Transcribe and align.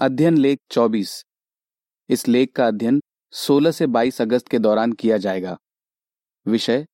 अध्ययन 0.00 0.36
लेख 0.36 0.58
24 0.70 1.26
इस 2.08 2.28
लेख 2.28 2.52
का 2.52 2.66
अध्ययन 2.66 3.02
16 3.32 3.70
से 3.70 3.86
22 3.86 4.20
अगस्त 4.20 4.48
के 4.48 4.58
दौरान 4.58 4.92
किया 4.92 5.18
जाएगा। 5.18 5.58
विषय, 6.46 6.86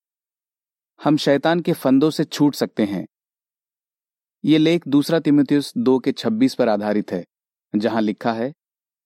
हम 1.04 1.16
शैतान 1.16 1.60
के 1.60 1.72
फंदों 1.72 2.10
से 2.10 2.24
छूट 2.24 2.54
सकते 2.54 2.84
हैं। 2.84 3.06
ये 4.44 4.58
लेख 4.58 4.88
दूसरा 4.88 5.20
तिमुथियुस 5.20 5.72
दो 5.76 5.98
के 5.98 6.12
26 6.12 6.54
पर 6.54 6.68
आधारित 6.68 7.12
है, 7.12 7.24
जहाँ 7.76 8.02
लिखा 8.02 8.32
है, 8.32 8.54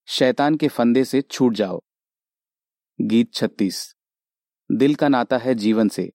शैतान 0.07 0.57
के 0.57 0.69
फंदे 0.69 1.05
से 1.05 1.23
छूट 1.23 1.55
जाओ। 1.55 1.83
गीत 3.01 3.35
36 3.35 3.97
दिल 4.73 4.95
का 4.95 5.09
नाता 5.09 5.39
है 5.39 5.55
जीवन 5.55 5.89
से। 5.89 6.13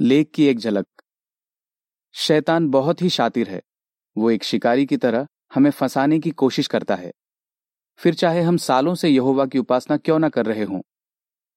लेख 0.00 0.30
की 0.34 0.46
एक 0.46 0.58
झलक। 0.58 0.86
शैतान 2.12 2.68
बहुत 2.68 3.02
ही 3.02 3.10
शातिर 3.10 3.50
है। 3.50 3.62
वो 4.16 4.30
एक 4.30 4.42
शिकारी 4.42 4.86
की 4.86 4.96
तरह 4.96 5.26
हमें 5.52 5.70
फंसाने 5.70 6.18
की 6.18 6.30
कोशिश 6.30 6.66
करता 6.66 6.94
है। 6.94 7.12
फिर 8.00 8.14
चाहे 8.14 8.42
हम 8.42 8.56
सालों 8.56 8.94
से 8.94 9.08
यहोवा 9.08 9.46
की 9.46 9.58
उपासना 9.58 9.96
क्यों 9.96 10.18
ना 10.18 10.28
कर 10.28 10.46
रहे 10.46 10.64
हों, 10.64 10.80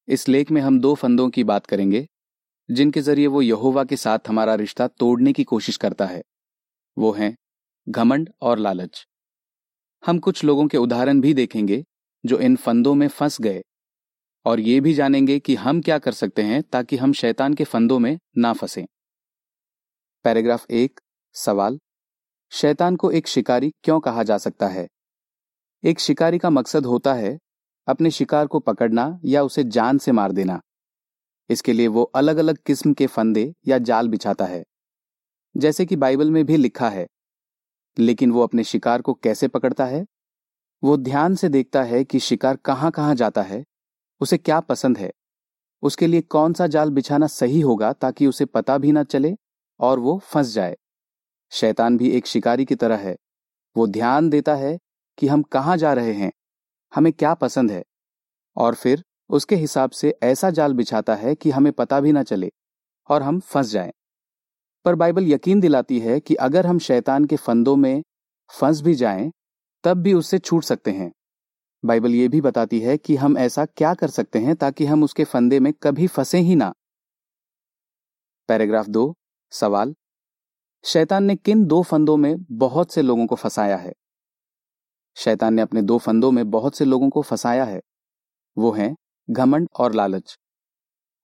इस 0.08 0.28
लेख 0.30 0.52
में 0.52 0.62
हम 0.62 0.80
दो 0.80 0.94
फंदों 0.96 1.30
की 1.30 1.44
बात 1.44 1.66
करेंगे, 1.66 2.08
जिनके 2.70 3.02
ज़रिए 3.02 3.28
वो 3.28 3.42
यहोवा 3.42 3.84
के 3.84 3.98
साथ 3.98 4.28
हमारा 4.28 4.56
रिश्ता 4.56 4.88
तोड़ने 4.90 5.34
की 5.34 5.44
कोशिश 5.44 5.78
करता 5.78 6.06
है। 6.06 6.22
वो 6.98 7.12
हैं 7.12 7.36
घमंड 7.88 8.30
और 8.42 8.60
लालच। 8.60 9.06
हम 10.04 10.20
कुछ 10.20 10.44
लोगों 10.44 10.68
के 10.68 10.78
उदाहरण 10.78 11.22
भी 11.22 11.34
देखेंगे, 11.34 11.84
जो 12.24 12.40
इन 12.40 12.56
फंदों 12.56 12.94
में 12.96 13.08
फंस 13.08 13.40
गए, 13.42 13.64
और 14.46 14.60
ये 14.60 14.80
भी 14.80 14.94
जानेंगे 14.94 15.40
कि 15.40 15.56
हम 15.56 15.82
क्या 15.82 15.98
कर 15.98 16.12
सकते 16.12 16.42
हैं 16.42 16.62
ताकि 16.64 16.98
हम 16.98 17.14
शैतान 17.14 17.54
के 17.54 17.64
फंदों 17.64 18.00
में 18.00 18.18
ना 18.38 18.54
फंसें। 18.54 18.86
पैराग्राफ 20.26 20.66
एक, 20.72 21.00
सवाल 21.36 21.80
शैतान 22.54 22.96
को 22.96 23.12
एक 23.12 23.28
शिकारी 23.28 23.74
क्यों 23.84 24.00
कहा 24.00 24.24
जा 24.24 24.38
सकता 24.38 24.68
है? 24.68 24.88
एक 25.84 26.00
शिकारी 26.00 26.38
का 26.38 26.50
मकसद 26.50 26.86
होता 26.86 27.14
है, 27.14 27.40
अपने 27.88 28.12
शिकार 28.12 28.48
को 28.48 28.60
पकड़ना 28.60 29.20
या 29.26 29.44
उसे 29.44 29.64
जान 29.64 29.98
से 29.98 30.12
मार 30.12 30.32
देना। 30.32 30.62
इसके 31.50 31.74
लिए 31.74 31.88
वो 31.88 32.04
अलग 32.04 32.38
अलग 32.38 32.58
किस्म 32.58 32.94
के 32.94 33.08
फंदे 33.08 33.54
या 33.68 33.78
जाल 33.78 34.08
बिछाता 34.08 34.46
है। 34.46 34.64
जैसे 35.58 35.86
कि 35.86 35.96
बाइबल 35.96 36.32
में 36.32 36.46
भी 36.46 36.58
लिखा 36.58 36.90
है, 36.90 37.08
लेकिन 38.00 38.32
वो 38.32 38.42
अपने 38.42 38.64
शिकार 38.64 39.02
को 39.02 39.14
कैसे 39.14 39.48
पकड़ता 39.48 39.86
है? 39.86 40.06
वो 40.84 40.98
ध्यान 40.98 41.36
से 41.36 41.50
देखता 41.50 41.84
है 41.84 42.04
कि 42.04 42.20
शिकार 42.20 42.56
कहाँ 42.56 42.92
कहाँ 42.92 43.16
जाता 43.16 43.42
है, 43.42 43.64
उसे 44.22 44.38
क्या 44.38 44.60
पसंद 44.60 44.98
है। 44.98 45.12
उसके 45.84 46.08
लिए 46.08 46.22
कौन 46.22 46.54
सा 46.54 46.68
जाल 46.68 46.90
बिछाना 46.90 47.28
सही 47.28 47.62
होगा 47.62 47.94
ताकि 47.94 48.28
उसे 48.28 48.46
पता 48.46 48.78
भी 48.78 48.92
ना 48.92 49.04
चले 49.04 49.38
और 49.80 50.00
वो 50.00 50.20
फंस 50.20 50.54
जाए। 50.54 50.78
शैतान 51.54 51.98
भी 51.98 52.10
एक 52.10 52.28
शिकारी 52.28 52.66
की 52.66 52.76
तरह 52.76 52.98
है। 52.98 53.16
वो 53.78 53.88
ध्यान 53.88 54.30
देता 54.30 54.56
है 54.56 54.80
कि 55.18 55.28
हम 55.28 55.42
कहाँ 55.42 55.78
जा 55.78 55.94
रहे 55.94 56.14
हैं 56.14 56.32
हमें 56.96 57.14
क्या 57.14 57.34
पसंद 57.34 57.72
है 57.72 57.84
और 58.58 58.76
फिर 58.76 59.04
उसके 59.30 59.56
हिसाब 59.56 59.90
से 59.90 60.14
ऐसा 60.24 60.50
जाल 60.50 60.74
बिछाता 60.74 61.16
है 61.16 61.36
कि 61.36 61.52
हमें 61.52 61.74
पता 61.74 62.00
भी 62.00 62.12
ना 62.12 62.24
चले 62.24 62.52
और 63.10 63.24
हम 63.24 63.40
फंस 63.40 63.68
जाएँ। 63.68 63.92
पर 64.86 64.96
बाइबल 64.96 65.28
यकीन 65.28 65.60
दिलाती 65.60 66.00
है 66.00 66.20
कि 66.20 66.36
अगर 66.36 66.68
हम 66.68 66.80
शैतान 66.80 67.26
के 67.26 67.36
फंदों 67.36 67.76
में 67.76 68.04
फंस 68.60 68.82
भी 68.82 68.96
जाएँ, 68.96 69.32
तब 69.84 69.98
भी 69.98 70.14
उससे 70.14 70.40
छूट 70.40 70.64
सकते 70.64 70.92
हैं। 70.92 71.12
बाइबल 71.86 72.12
ये 72.12 72.28
भी 72.28 72.42
बताती 72.42 72.80
है 72.80 72.98
कि 72.98 73.16
हम 73.16 73.38
ऐसा 73.38 73.66
क्या 73.66 73.94
कर 73.94 74.08
सकते 74.08 74.40
हैं 74.40 74.56
ताकि 74.56 74.86
हम 74.86 75.04
उसके 75.04 75.24
फंदे 75.24 75.60
में 75.60 75.74
कभी 75.74 76.08
फंसे 76.08 76.38
ही 76.38 76.56
ना। 76.56 76.74
पैराग्राफ 78.48 78.88
दो 78.88 79.14
सवाल 79.52 79.96
शैतान 80.84 81.24
ने 81.24 81.36
किन 81.36 81.64
दो 81.66 81.82
फंदों 81.82 82.16
में 82.18 82.36
बहुत 82.52 82.92
से 82.92 83.02
लोगों 83.02 83.26
को 83.28 83.36
फंसाया 83.36 83.76
है? 83.78 83.94
शैतान 85.18 85.54
ने 85.54 85.62
अपने 85.62 85.82
दो 85.82 85.98
फंदों 85.98 86.32
में 86.32 86.50
बहुत 86.52 86.76
से 86.76 86.86
लोगों 86.86 87.10
को 87.10 87.22
फंसाया 87.22 87.64
है। 87.64 87.80
वो 88.58 88.72
हैं 88.72 88.96
घमंड 89.30 89.68
और 89.76 89.94
लालच। 89.94 90.38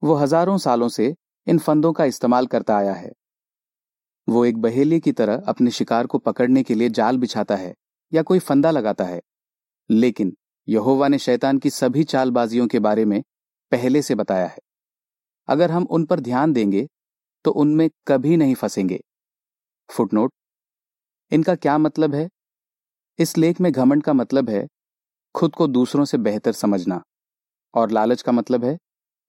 वो 0.04 0.14
हज़ारों 0.16 0.58
सालों 0.58 0.88
से 0.90 1.16
इन 1.48 1.60
फंदों 1.60 1.92
का 1.94 2.06
इस्तेमाल 2.06 2.48
करता 2.48 2.78
आया 2.78 2.94
है। 2.94 3.12
वो 4.28 4.46
एक 4.46 4.58
बहेली 4.58 5.00
की 5.00 5.12
तरह 5.12 5.44
अपने 5.48 5.72
शिकार 5.72 6.08
को 6.08 6.18
पकड़ने 6.18 6.64
के 6.64 6.76
लिए 6.76 6.90
जाल 6.90 7.18
बिछाता 7.18 7.56
है 7.56 7.74
या 8.12 8.22
कोई 8.22 8.40
फंदा 8.40 8.72
लगाता 8.72 9.06
है। 9.06 9.22
लेकिन 9.90 10.36
यहोवा 10.68 11.08
ने 11.08 11.20
शैतान 11.20 11.58
की 11.58 11.70
सभी 11.70 12.04
चालबाजियों 12.04 12.68
के 12.68 12.80
बारे 12.80 13.06
में 13.06 13.22
पहले 13.72 14.02
से 14.02 14.16
बताया 14.16 14.48
है। 14.48 14.60
अगर 15.50 15.72
हम 15.72 15.84
उन 15.84 16.06
पर 16.06 16.20
ध्यान 16.20 16.54
देंगे 16.54 16.88
तो 17.46 17.52
उनमें 17.52 17.90
कभी 18.08 18.38
नहीं 18.38 18.56
फंसेंगे। 18.56 19.00
फुटनोट। 19.90 20.32
इनका 21.32 21.56
क्या 21.56 21.78
मतलब 21.78 22.16
है? 22.16 22.28
इस 23.20 23.38
लेख 23.38 23.62
में 23.62 23.72
घमंड 23.72 24.04
का 24.04 24.14
मतलब 24.14 24.50
है, 24.50 24.68
खुद 25.36 25.56
को 25.56 25.68
दूसरों 25.68 26.06
से 26.06 26.18
बेहतर 26.18 26.52
समझना, 26.52 27.02
और 27.74 27.92
लालच 27.92 28.22
का 28.22 28.32
मतलब 28.32 28.66
है, 28.66 28.78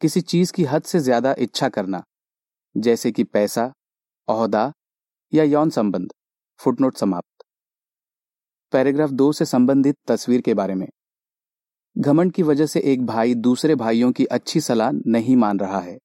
किसी 0.01 0.21
चीज़ 0.21 0.53
की 0.53 0.65
हद 0.65 0.83
से 0.83 0.99
ज़्यादा 0.99 1.35
इच्छा 1.39 1.69
करना, 1.69 2.03
जैसे 2.75 3.13
कि 3.13 3.25
पैसा 3.25 3.73
ओहदा 4.29 4.73
या 5.33 5.45
यौन 5.45 5.71
संबंध। 5.71 6.13
फुटनोट 6.61 6.97
समाप्त। 6.97 7.45
पैराग्राफ 8.73 9.11
दो 9.11 9.33
से 9.33 9.45
संबंधित 9.45 9.97
तस्वीर 10.07 10.41
के 10.41 10.55
बारे 10.55 10.75
में। 10.75 10.89
घमंड 11.97 12.33
की 12.33 12.43
वजह 12.43 12.67
से 12.67 12.81
एक 12.81 13.07
भाई 13.07 13.35
दूसरे 13.35 13.75
भाइयों 13.75 14.11
की 14.13 14.25
अच्छी 14.25 14.61
सलाह 14.61 14.91
नहीं 15.07 15.37
मान 15.37 15.59
रहा 15.59 15.81
है। 15.81 15.99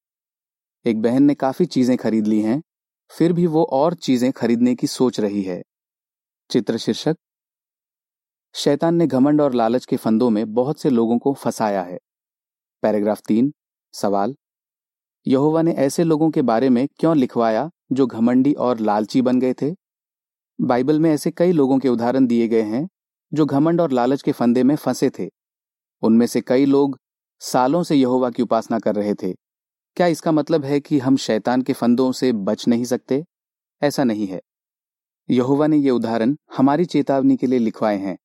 एक 0.86 1.02
बहन 1.02 1.24
ने 1.24 1.34
काफ़ी 1.36 1.66
चीज़ें 1.66 1.98
खरीद 1.98 2.28
ली 2.28 2.42
हैं 2.42 2.62
फिर 3.12 3.34
भी 3.34 3.46
वो 3.48 3.64
और 3.64 3.94
चीज़ें 3.94 4.32
खरीदने 4.32 4.76
की 4.76 4.88
सोच 4.88 5.20
रही 5.20 5.42
है। 5.42 5.64
चित्र 6.50 6.78
शीर्षक। 6.78 7.16
शैतान 8.54 8.96
ने 8.96 9.08
घमंड 9.08 9.42
और 9.42 9.54
लालच 9.54 9.86
के 9.86 9.96
फंदों 9.96 10.30
में 10.30 10.54
बहुत 10.54 10.80
से 10.80 10.90
लोगों 10.90 11.18
को 11.18 11.34
फंसाया 11.34 11.82
है। 11.84 11.98
पैराग्राफ 12.84 13.22
तीन। 13.28 13.54
सवाल। 13.94 14.36
यहोवा 15.28 15.62
ने 15.62 15.72
ऐसे 15.72 16.04
लोगों 16.04 16.32
के 16.32 16.42
बारे 16.42 16.70
में 16.70 16.88
क्यों 17.00 17.18
लिखवाया 17.18 17.70
जो 17.92 18.08
घमंडी 18.08 18.54
और 18.54 18.80
लालची 18.80 19.22
बन 19.22 19.40
गए 19.40 19.54
थे? 19.54 19.76
बाइबल 20.62 21.00
में 21.00 21.12
ऐसे 21.12 21.32
कई 21.32 21.52
लोगों 21.52 21.80
के 21.80 21.90
उदाहरण 21.90 22.28
दिए 22.28 22.48
गए 22.48 22.62
हैं 22.62 22.88
जो 23.34 23.46
घमंड 23.46 23.82
और 23.82 23.92
लालच 23.92 24.22
के 24.22 24.32
फंदे 24.32 24.64
में 24.64 24.76
फंसे 24.76 25.10
थे। 25.20 25.30
उनमें 26.04 26.28
से 26.28 26.42
कई 26.42 26.66
लोग 26.66 27.00
सालों 27.40 27.84
से 27.84 27.96
यहोवा 27.96 28.30
की 28.30 28.44
उपासना 28.44 28.80
कर 28.80 28.96
रहे 28.96 29.14
थे। 29.14 29.34
क्या 29.96 30.08
इसका 30.08 30.32
मतलब 30.32 30.66
है 30.66 30.80
कि 30.80 31.00
हम 31.00 31.18
शैतान 31.18 31.62
के 31.62 31.74
फंदों 31.74 32.12
से 32.12 32.32
बच 32.32 32.68
नहीं 32.68 32.86
सकते? 32.86 33.26
ऐसा 33.84 34.04
नहीं 34.04 34.28
है। 34.28 34.42
यहुवा 35.30 35.68
ने 35.68 35.78
ये 35.78 35.90
उदाहरण 35.90 36.36
हमारी 36.58 36.86
चेतावनी 36.86 37.38
के 37.38 37.48
लिए 37.48 37.60
लिखवाए 37.60 37.98
हैं, 37.98 38.18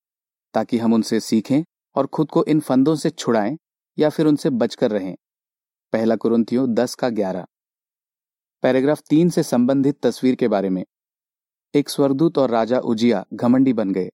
ताकि 0.54 0.78
हम 0.78 0.94
उनसे 0.94 1.20
सीखें 1.20 1.62
और 1.94 2.06
खुद 2.06 2.30
को 2.30 2.44
इन 2.44 2.60
फंदों 2.60 2.96
से 2.96 3.10
छुड़ाएँ 3.10 3.58
या 3.98 4.10
फिर 4.10 4.26
उनसे 4.26 4.50
बचकर 4.50 4.90
रहें। 4.90 5.16
पहला 5.92 6.16
कुरुंतियों 6.16 6.74
दस 6.74 6.94
का 6.94 7.08
ग्यारह। 7.08 7.46
पैराग्राफ 8.62 9.02
तीन 9.10 9.30
से 9.30 9.42
संबंधित 9.42 10.00
तस्वीर 10.02 10.34
के 10.34 10.48
बारे 10.48 10.70
में। 10.70 10.84
एक 11.74 11.88
स्वर्गदूत 11.88 12.38
और 12.38 12.50
राजा 12.50 12.78
उजिया 12.78 13.24
घमंडी 13.34 13.72
बन 13.72 13.92
गए। 13.92 14.10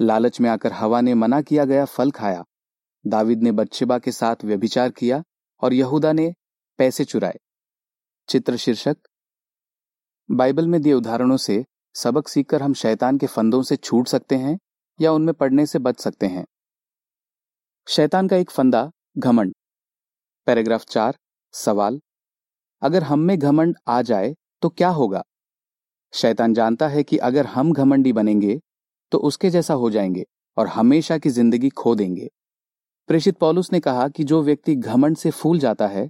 लालच 0.00 0.40
में 0.40 0.50
आकर 0.50 0.72
हवा 0.72 1.00
ने 1.00 1.14
मना 1.14 1.42
किया 1.42 1.64
गया 1.64 1.84
फल 1.84 2.10
खाया। 2.10 2.44
दाविद 3.06 3.42
ने 3.42 3.52
बदशिबा 3.52 3.98
के 3.98 4.12
साथ 4.12 4.36
व्यभिचार 4.44 4.90
किया 4.90 5.24
और 5.60 5.72
यहूदा 5.72 6.12
ने 6.12 6.34
पैसे 6.82 7.04
चुराए। 7.04 7.38
चित्र 8.28 8.56
शीर्षक। 8.56 8.96
बाइबल 10.30 10.66
में 10.66 10.82
दिए 10.82 10.92
उदाहरणों 10.92 11.36
से 11.36 11.64
सबक 11.94 12.28
सीखकर 12.28 12.62
हम 12.62 12.74
शैतान 12.74 13.18
के 13.18 13.26
फंदों 13.26 13.62
से 13.62 13.76
छूट 13.76 14.06
सकते 14.06 14.34
हैं 14.34 14.58
या 15.00 15.12
उनमें 15.12 15.34
पड़ने 15.34 15.66
से 15.66 15.78
बच 15.78 16.00
सकते 16.00 16.26
हैं। 16.26 16.44
शैतान 17.88 18.28
का 18.28 18.36
एक 18.36 18.50
फंदा, 18.50 18.90
घमंड। 19.18 19.54
पैराग्राफ 20.46 20.84
चार, 20.84 21.18
सवाल। 21.54 22.00
अगर 22.82 23.02
हम 23.02 23.18
में 23.18 23.38
घमंड 23.38 23.76
आ 23.88 24.02
जाए 24.02 24.34
तो 24.62 24.68
क्या 24.68 24.88
होगा? 24.88 25.22
शैतान 26.12 26.54
जानता 26.54 26.88
है 26.88 27.02
कि 27.02 27.16
अगर 27.16 27.46
हम 27.46 27.72
घमंडी 27.72 28.12
बनेंगे 28.12 28.60
तो 29.12 29.18
उसके 29.18 29.50
जैसा 29.50 29.74
हो 29.74 29.90
जाएँगे 29.90 30.24
और 30.56 30.68
हमेशा 30.68 31.18
की 31.18 31.30
ज़िंदगी 31.30 31.68
खो 31.68 31.94
देंगे। 31.94 32.28
प्रेषित 33.08 33.38
पॉलुस 33.38 33.72
ने 33.72 33.80
कहा 33.80 34.08
कि 34.08 34.24
जो 34.24 34.42
व्यक्ति 34.42 34.74
घमंड 34.76 35.16
से 35.16 35.30
फूल 35.30 35.58
जाता 35.58 35.86
है 35.86 36.08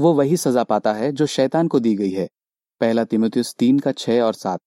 वो 0.00 0.12
वही 0.14 0.36
सजा 0.36 0.62
पाता 0.64 0.92
है 0.92 1.10
जो 1.12 1.26
शैतान 1.26 1.68
को 1.68 1.78
दी 1.80 1.94
गई 1.94 2.10
है। 2.10 2.28
पहला 2.80 3.04
तिमुतियुस 3.04 3.54
तीन 3.54 3.78
का 3.78 3.92
छह 3.92 4.20
और 4.20 4.34
सात। 4.34 4.60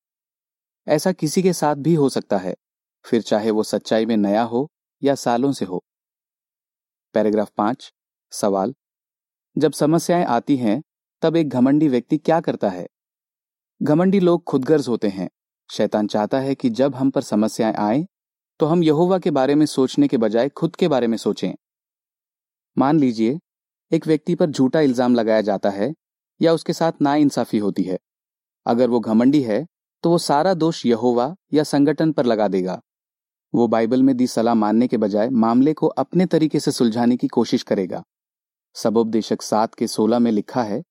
ऐसा 0.87 1.11
किसी 1.11 1.43
के 1.43 1.53
साथ 1.53 1.75
भी 1.75 1.93
हो 1.95 2.09
सकता 2.09 2.37
है, 2.37 2.55
फिर 3.05 3.21
चाहे 3.21 3.51
वो 3.51 3.63
सच्चाई 3.63 4.05
में 4.05 4.15
नया 4.17 4.43
हो 4.43 4.69
या 5.01 5.15
सालों 5.15 5.51
से 5.51 5.65
हो। 5.65 5.83
पैराग्राफ 7.15 7.51
पाँच, 7.57 7.91
सवाल। 8.31 8.73
जब 9.57 9.71
समस्याएँ 9.71 10.25
आती 10.25 10.57
हैं, 10.57 10.81
तब 11.21 11.35
एक 11.35 11.49
घमंडी 11.49 11.87
व्यक्ति 11.87 12.17
क्या 12.17 12.39
करता 12.41 12.69
है? 12.69 12.87
घमंडी 13.81 14.19
लोग 14.19 14.43
खुदगर्ज 14.43 14.87
होते 14.87 15.09
हैं। 15.09 15.29
शैतान 15.69 16.07
चाहता 16.07 16.39
है 16.39 16.55
कि 16.55 16.69
जब 16.69 16.95
हम 16.95 17.09
पर 17.09 17.21
समस्याएँ 17.21 17.73
आए 17.73 18.05
तो 18.59 18.65
हम 18.65 18.83
यहोवा 18.83 19.17
के 19.19 19.31
बारे 19.31 19.55
में 19.55 19.65
सोचने 19.65 20.07
के 20.07 20.17
बजाय 20.17 20.49
खुद 20.49 20.75
के 20.75 20.87
बारे 20.87 21.07
में 21.07 21.17
सोचें। 21.17 21.53
मान 22.77 22.99
लीजिए 22.99 23.39
एक 23.93 24.07
व्यक्ति 24.07 24.35
पर 24.35 24.49
झूठा 24.49 24.79
इल्ज़ाम 24.79 25.15
लगाया 25.15 25.41
जाता 25.41 25.69
है 25.69 25.93
या 26.41 26.53
उसके 26.53 26.73
साथ 26.73 27.01
नाइंसाफी 27.01 27.57
होती 27.57 27.83
है। 27.83 27.97
अगर 28.65 28.89
वो 28.89 28.99
घमंडी 28.99 29.41
है 29.41 29.65
तो 30.03 30.09
वो 30.09 30.17
सारा 30.17 30.53
दोष 30.53 30.85
यहोवा 30.85 31.35
या 31.53 31.63
संगठन 31.63 32.11
पर 32.11 32.25
लगा 32.25 32.47
देगा। 32.47 32.79
वो 33.53 33.67
बाइबल 33.67 34.03
में 34.03 34.15
दी 34.17 34.27
सलाह 34.27 34.53
मानने 34.53 34.87
के 34.87 34.97
बजाय 34.97 35.29
मामले 35.29 35.73
को 35.73 35.87
अपने 35.87 36.25
तरीके 36.25 36.59
से 36.59 36.71
सुलझाने 36.71 37.17
की 37.17 37.27
कोशिश 37.27 37.63
करेगा। 37.63 38.03
सबोपदेशक 38.75 39.41
सात 39.41 39.75
के 39.75 39.87
सोलह 39.87 40.19
में 40.19 40.31
लिखा 40.31 40.63
है, 40.63 40.83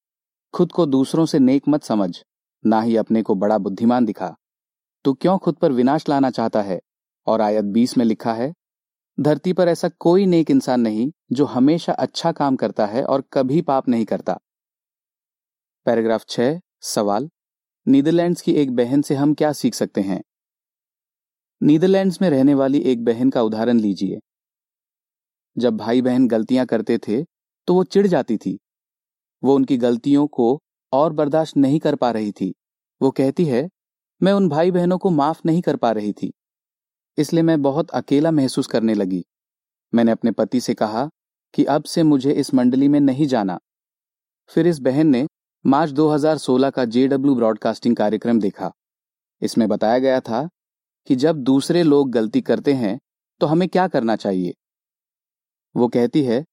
खुद 0.55 0.73
को 0.73 0.87
दूसरों 0.87 1.27
से 1.27 1.39
नेक 1.39 1.69
मत 1.69 1.83
समझ, 1.83 2.23
ना 2.65 2.81
ही 2.81 2.97
अपने 2.97 3.23
को 3.23 3.35
बड़ा 3.35 3.59
बुद्धिमान 3.59 4.05
दिखा। 4.05 4.35
तू 5.05 5.13
क्यों 5.13 5.39
खुद 5.39 5.55
पर 5.55 5.73
विनाश 5.73 6.09
लाना 6.09 6.31
चाहता 6.31 6.63
है? 6.63 6.81
और 7.27 7.41
आयत 7.41 7.65
बीस 7.65 7.97
में 7.99 8.05
लिखा 8.05 8.33
है 8.33 8.53
धरती 9.21 9.53
पर 9.53 9.69
ऐसा 9.69 9.89
कोई 9.89 10.27
नेक 10.27 10.51
इंसान 10.51 10.81
नहीं, 10.81 11.13
जो 11.33 11.45
हमेशा 11.45 11.93
अच्छा 11.93 12.33
काम 12.33 12.57
करता 12.57 12.87
है 12.87 13.05
और 13.05 13.25
कभी 13.33 13.63
पाप 13.63 13.89
नहीं 13.89 14.05
करता। 14.05 14.39
पैराग्राफ 15.87 16.25
छह, 16.29 16.61
सवाल। 16.81 17.31
नीदरलैंड्स 17.87 18.41
की 18.41 18.53
एक 18.53 18.77
बहन 18.77 19.03
से 19.03 19.15
हम 19.15 19.35
क्या 19.35 19.53
सीख 19.53 19.75
सकते 19.75 20.01
हैं? 20.01 20.23
नीदरलैंड्स 21.63 22.23
में 22.23 22.31
रहने 22.31 22.55
वाली 22.55 22.79
एक 22.79 23.05
बहन 23.05 23.31
का 23.31 23.43
उदाहरण 23.43 23.81
लीजिए। 23.81 24.19
जब 25.59 25.77
भाई 25.77 26.03
बहन 26.03 26.29
गलतियाँ 26.29 26.67
करते 26.67 26.99
थे 26.99 27.23
तो 27.69 27.75
वो 27.75 27.85
चिढ़ 27.85 28.07
जाती 28.07 28.37
थी। 28.37 28.59
वो 29.45 29.55
उनकी 29.55 29.77
गलतियों 29.77 30.27
को 30.27 30.61
और 30.93 31.13
बर्दाश्त 31.13 31.57
नहीं 31.57 31.79
कर 31.81 31.95
पा 31.95 32.11
रही 32.11 32.33
थी। 32.33 32.55
वो 33.03 33.11
कहती 33.11 33.45
है, 33.45 33.69
मैं 34.23 34.33
उन 34.33 34.49
भाई 34.49 34.71
बहनों 34.71 34.99
को 34.99 35.11
माफ़ 35.11 35.41
नहीं 35.47 35.63
कर 35.63 35.77
पा 35.77 35.93
रही 35.93 36.13
थी। 36.13 36.33
इसलिए 37.19 37.43
मैं 37.43 37.63
बहुत 37.63 37.91
अकेला 37.91 38.31
महसूस 38.31 38.67
करने 38.67 38.95
लगी। 38.95 39.25
मैंने 39.95 40.13
अपने 40.13 40.31
पति 40.31 40.61
से 40.61 40.75
कहा 40.75 41.09
कि 41.55 41.65
अब 41.65 41.85
से 41.85 42.03
मुझे 42.03 42.33
इस 42.33 42.55
मंडली 42.55 42.89
में 42.89 43.01
नहीं 43.01 43.27
जाना। 43.27 43.59
फिर 44.51 44.67
इस 44.67 44.79
बहन 44.79 45.07
ने 45.07 45.27
मार्च 45.67 45.91
2016 45.91 46.71
का 46.71 46.85
जेडब्ल्यू 46.85 47.35
ब्रॉडकास्टिंग 47.35 47.97
कार्यक्रम 47.97 48.41
देखा। 48.41 48.73
इसमें 49.43 49.69
बताया 49.69 49.99
गया 49.99 50.21
था 50.21 50.49
कि 51.07 51.17
जब 51.17 51.37
दूसरे 51.37 51.83
लोग 51.83 52.11
गलती 52.11 52.41
करते 52.41 52.73
हैं 52.73 52.99
तो 53.41 53.47
हमें 53.47 53.69
क्या 53.69 53.89
करना 53.89 54.17
चाहिए? 54.17 54.55
वो 55.77 55.89
कहती 55.89 56.23
है, 56.23 56.45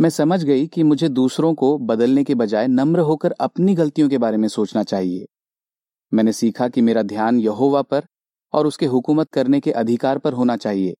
मैं 0.00 0.10
समझ 0.10 0.44
गई 0.44 0.66
कि 0.66 0.82
मुझे 0.82 1.08
दूसरों 1.08 1.54
को 1.54 1.78
बदलने 1.78 2.24
के 2.24 2.34
बजाय 2.34 2.66
नम्र 2.66 3.00
होकर 3.00 3.32
अपनी 3.32 3.74
गलतियों 3.74 4.08
के 4.08 4.18
बारे 4.18 4.36
में 4.36 4.48
सोचना 4.48 4.82
चाहिए। 4.82 5.26
मैंने 6.12 6.32
सीखा 6.32 6.68
कि 6.68 6.80
मेरा 6.80 7.02
ध्यान 7.02 7.38
यहोवा 7.40 7.82
पर 7.82 8.06
और 8.54 8.66
उसके 8.66 8.86
हुकूमत 8.86 9.30
करने 9.30 9.60
के 9.60 9.72
अधिकार 9.72 10.18
पर 10.18 10.32
होना 10.32 10.56
चाहिए। 10.56 10.94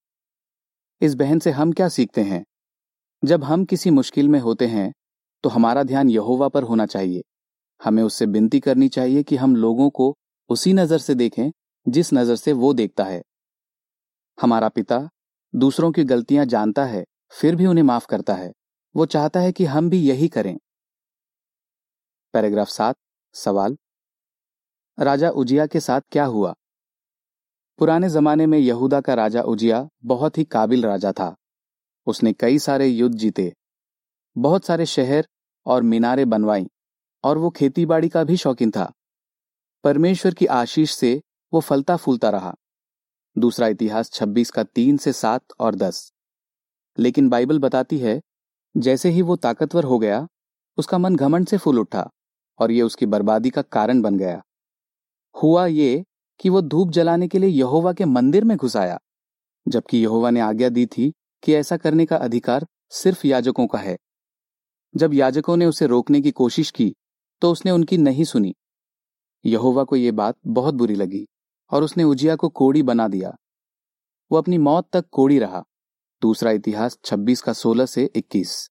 इस 1.01 1.15
बहन 1.15 1.39
से 1.39 1.51
हम 1.51 1.73
क्या 1.73 1.89
सीखते 1.89 2.21
हैं? 2.21 2.45
जब 3.23 3.45
हम 3.45 3.65
किसी 3.65 3.91
मुश्किल 3.91 4.29
में 4.29 4.39
होते 4.41 4.67
हैं 4.67 4.93
तो 5.45 5.49
हमारा 5.49 5.83
ध्यान 5.83 6.11
यहोवा 6.11 6.49
पर 6.49 6.63
होना 6.63 6.87
चाहिए। 6.87 7.23
हमें 7.81 8.03
उससे 8.03 8.27
विनती 8.27 8.61
करनी 8.61 8.89
चाहिए 8.89 9.23
कि 9.23 9.37
हम 9.37 9.57
लोगों 9.57 9.89
को 9.91 10.15
उसी 10.51 10.73
नज़र 10.73 10.99
से 10.99 11.15
देखें, 11.15 11.51
जिस 11.87 12.13
नज़र 12.13 12.37
से 12.37 12.53
वो 12.53 12.73
देखता 12.73 13.05
है। 13.05 13.23
हमारा 14.39 14.69
पिता 14.69 15.09
दूसरों 15.55 15.91
की 15.93 16.05
गलतियाँ 16.05 16.45
जानता 16.45 16.85
है, 16.85 17.05
फिर 17.33 17.57
भी 17.57 17.67
उन्हें 17.67 17.85
माफ़ 17.85 18.07
करता 18.07 18.35
है। 18.35 18.53
वो 18.95 19.07
चाहता 19.07 19.41
है 19.41 19.53
कि 19.53 19.65
हम 19.65 19.91
भी 19.91 19.99
यही 19.99 20.29
करें। 20.29 20.57
पैराग्राफ 22.35 22.69
सात, 22.69 22.97
सवाल। 23.35 23.77
राजा 24.99 25.31
उजिया 25.31 25.67
के 25.67 25.81
साथ 25.81 26.01
क्या 26.13 26.25
हुआ? 26.25 26.55
पुराने 27.79 28.09
जमाने 28.09 28.47
में 28.47 28.59
यहूदा 28.59 29.01
का 29.01 29.15
राजा 29.15 29.43
उजिया 29.43 29.89
बहुत 30.05 30.39
ही 30.39 30.45
काबिल 30.45 30.87
राजा 30.87 31.13
था। 31.13 31.37
उसने 32.07 32.33
कई 32.33 32.59
सारे 32.59 32.87
युद्ध 32.87 33.17
जीते, 33.17 33.55
बहुत 34.39 34.65
सारे 34.65 34.87
शहर 34.87 35.29
और 35.67 35.83
मीनारे 35.83 36.25
बनवाई, 36.25 36.67
और 37.25 37.39
वो 37.39 37.51
खेतीबाड़ी 37.51 38.09
का 38.09 38.25
भी 38.25 38.37
शौकीन 38.37 38.71
था। 38.71 38.93
परमेश्वर 39.85 40.35
की 40.35 40.47
आशीष 40.47 40.91
से 40.91 41.23
वो 41.53 41.61
फलता 41.61 41.97
फूलता 41.97 42.31
रहा। 42.31 42.55
दूसरा 43.39 43.67
इतिहास 43.67 44.11
26 44.11 44.51
का 44.51 44.65
तीन 44.65 44.97
से 44.97 45.13
सात 45.13 45.45
और 45.61 45.75
दस। 45.75 46.13
लेकिन 46.99 47.29
बाइबल 47.29 47.59
बताती 47.59 47.99
है, 47.99 48.21
जैसे 48.77 49.09
ही 49.09 49.23
वो 49.23 49.37
ताकतवर 49.37 49.85
हो 49.85 49.99
गया, 49.99 50.29
उसका 50.77 50.99
मन 50.99 51.17
घमंड 51.17 51.47
से 51.47 51.57
फूल 51.57 51.79
उठा, 51.79 52.11
और 52.59 52.71
ये 52.71 52.83
उसकी 52.83 53.07
बर्बादी 53.07 53.51
का 53.51 53.63
कारण 53.63 54.03
बन 54.03 54.19
गया। 54.19 54.43
हुआ 55.43 55.67
ये 55.67 56.05
कि 56.41 56.49
वो 56.49 56.61
धूप 56.61 56.91
जलाने 56.91 57.29
के 57.29 57.39
लिए 57.39 57.51
यहोवा 57.51 57.93
के 57.93 58.05
मंदिर 58.05 58.45
में 58.45 58.57
घुस 58.57 58.77
आया, 58.77 58.99
जबकि 59.69 59.99
यहोवा 59.99 60.31
ने 60.31 60.41
आज्ञा 60.41 60.69
दी 60.69 60.87
थी 60.87 61.13
कि 61.43 61.55
ऐसा 61.55 61.77
करने 61.77 62.07
का 62.07 62.17
अधिकार 62.17 62.67
सिर्फ़ 62.91 63.27
याजकों 63.27 63.67
का 63.67 63.79
है। 63.79 63.97
जब 64.95 65.15
याजकों 65.15 65.57
ने 65.57 65.67
उसे 65.67 65.87
रोकने 65.87 66.21
की 66.21 66.31
कोशिश 66.31 66.71
की 66.71 66.95
तो 67.43 67.51
उसने 67.53 67.71
उनकी 67.71 67.99
नहीं 67.99 68.25
सुनी। 68.25 68.55
यहोवा 69.45 69.85
को 69.85 69.97
यह 69.97 70.13
बात 70.13 70.37
बहुत 70.47 70.75
बुरी 70.75 70.95
लगी, 70.95 71.27
और 71.71 71.83
उसने 71.83 72.05
उजिया 72.05 72.37
को 72.37 72.49
कोड़ी 72.49 72.83
बना 72.83 73.09
दिया। 73.09 73.35
वो 74.33 74.39
अपनी 74.39 74.59
मौत 74.59 74.89
तक 74.93 75.05
कोड़ी 75.11 75.39
रहा। 75.39 75.63
दूसरा 76.23 76.51
इतिहास 76.51 76.99
26 77.05 77.41
का 77.41 77.53
16 77.53 77.87
से 77.87 78.05
21 78.17 78.71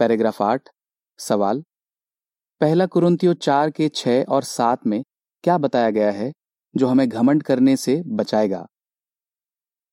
पैराग्राफ 0.00 0.42
आठ, 0.42 0.68
सवाल। 1.18 1.64
पहला 2.60 2.86
कुरुंतियो 2.86 3.34
चार 3.34 3.70
के 3.70 3.88
छह 3.88 4.22
और 4.24 4.42
सात 4.42 4.86
में 4.86 5.02
क्या 5.46 5.58
बताया 5.58 5.90
गया 5.90 6.10
है 6.10 6.32
जो 6.76 6.86
हमें 6.86 7.08
घमंड 7.08 7.42
करने 7.42 7.76
से 7.76 8.02
बचाएगा? 8.06 8.66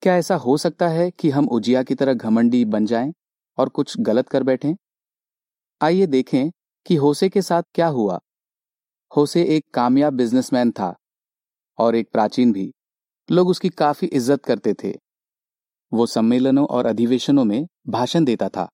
क्या 0.02 0.16
ऐसा 0.18 0.36
हो 0.36 0.58
सकता 0.58 0.88
है 0.88 1.12
कि 1.12 1.30
हम 1.30 1.48
उजिया 1.48 1.84
की 1.84 1.96
तरह 1.96 2.14
घमंडी 2.14 2.66
बन 2.66 2.86
जाएँ 2.86 3.14
और 3.58 3.70
कुछ 3.70 4.00
गलत 4.00 4.30
कर 4.30 4.44
बैठें? 4.44 4.76
आइए 5.82 6.06
देखें 6.06 6.52
कि 6.86 6.96
होसे 6.96 7.30
के 7.30 7.42
साथ 7.42 7.64
क्या 7.74 7.88
हुआ। 7.88 8.20
होसे 9.18 9.44
एक 9.44 9.66
कामयाब 9.74 10.14
बिजनेसमैन 10.14 10.72
था 10.72 10.96
और 11.80 11.96
एक 11.96 12.12
प्राचीन 12.12 12.54
भी। 12.54 12.74
लोग 13.32 13.48
उसकी 13.48 13.70
काफ़ी 13.70 14.08
इज़्ज़त 14.08 14.46
करते 14.46 14.74
थे। 14.74 14.94
वो 15.94 16.06
सम्मेलनों 16.06 16.68
और 16.68 16.86
अधिवेशनों 16.86 17.46
में 17.46 17.68
भाषण 17.88 18.26
देता 18.26 18.50
था। 18.50 18.70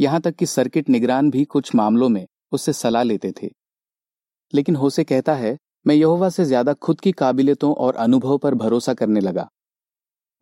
यहाँ 0.00 0.20
तक 0.20 0.34
कि 0.34 0.46
सर्किट 0.46 0.88
निगरान 0.88 1.30
भी 1.30 1.44
कुछ 1.44 1.74
मामलों 1.74 2.08
में 2.08 2.26
उससे 2.52 2.72
सलाह 2.72 3.02
लेते 3.02 3.32
थे। 3.42 3.50
लेकिन 4.54 4.76
होसे 4.76 5.04
कहता 5.04 5.34
है 5.34 5.58
मैं 5.86 5.94
यहोवा 5.94 6.28
से 6.28 6.44
ज़्यादा 6.44 6.72
खुद 6.72 7.00
की 7.00 7.12
काबिलियतों 7.12 7.74
और 7.74 7.94
अनुभव 7.94 8.38
पर 8.38 8.54
भरोसा 8.54 8.94
करने 8.94 9.20
लगा। 9.20 9.48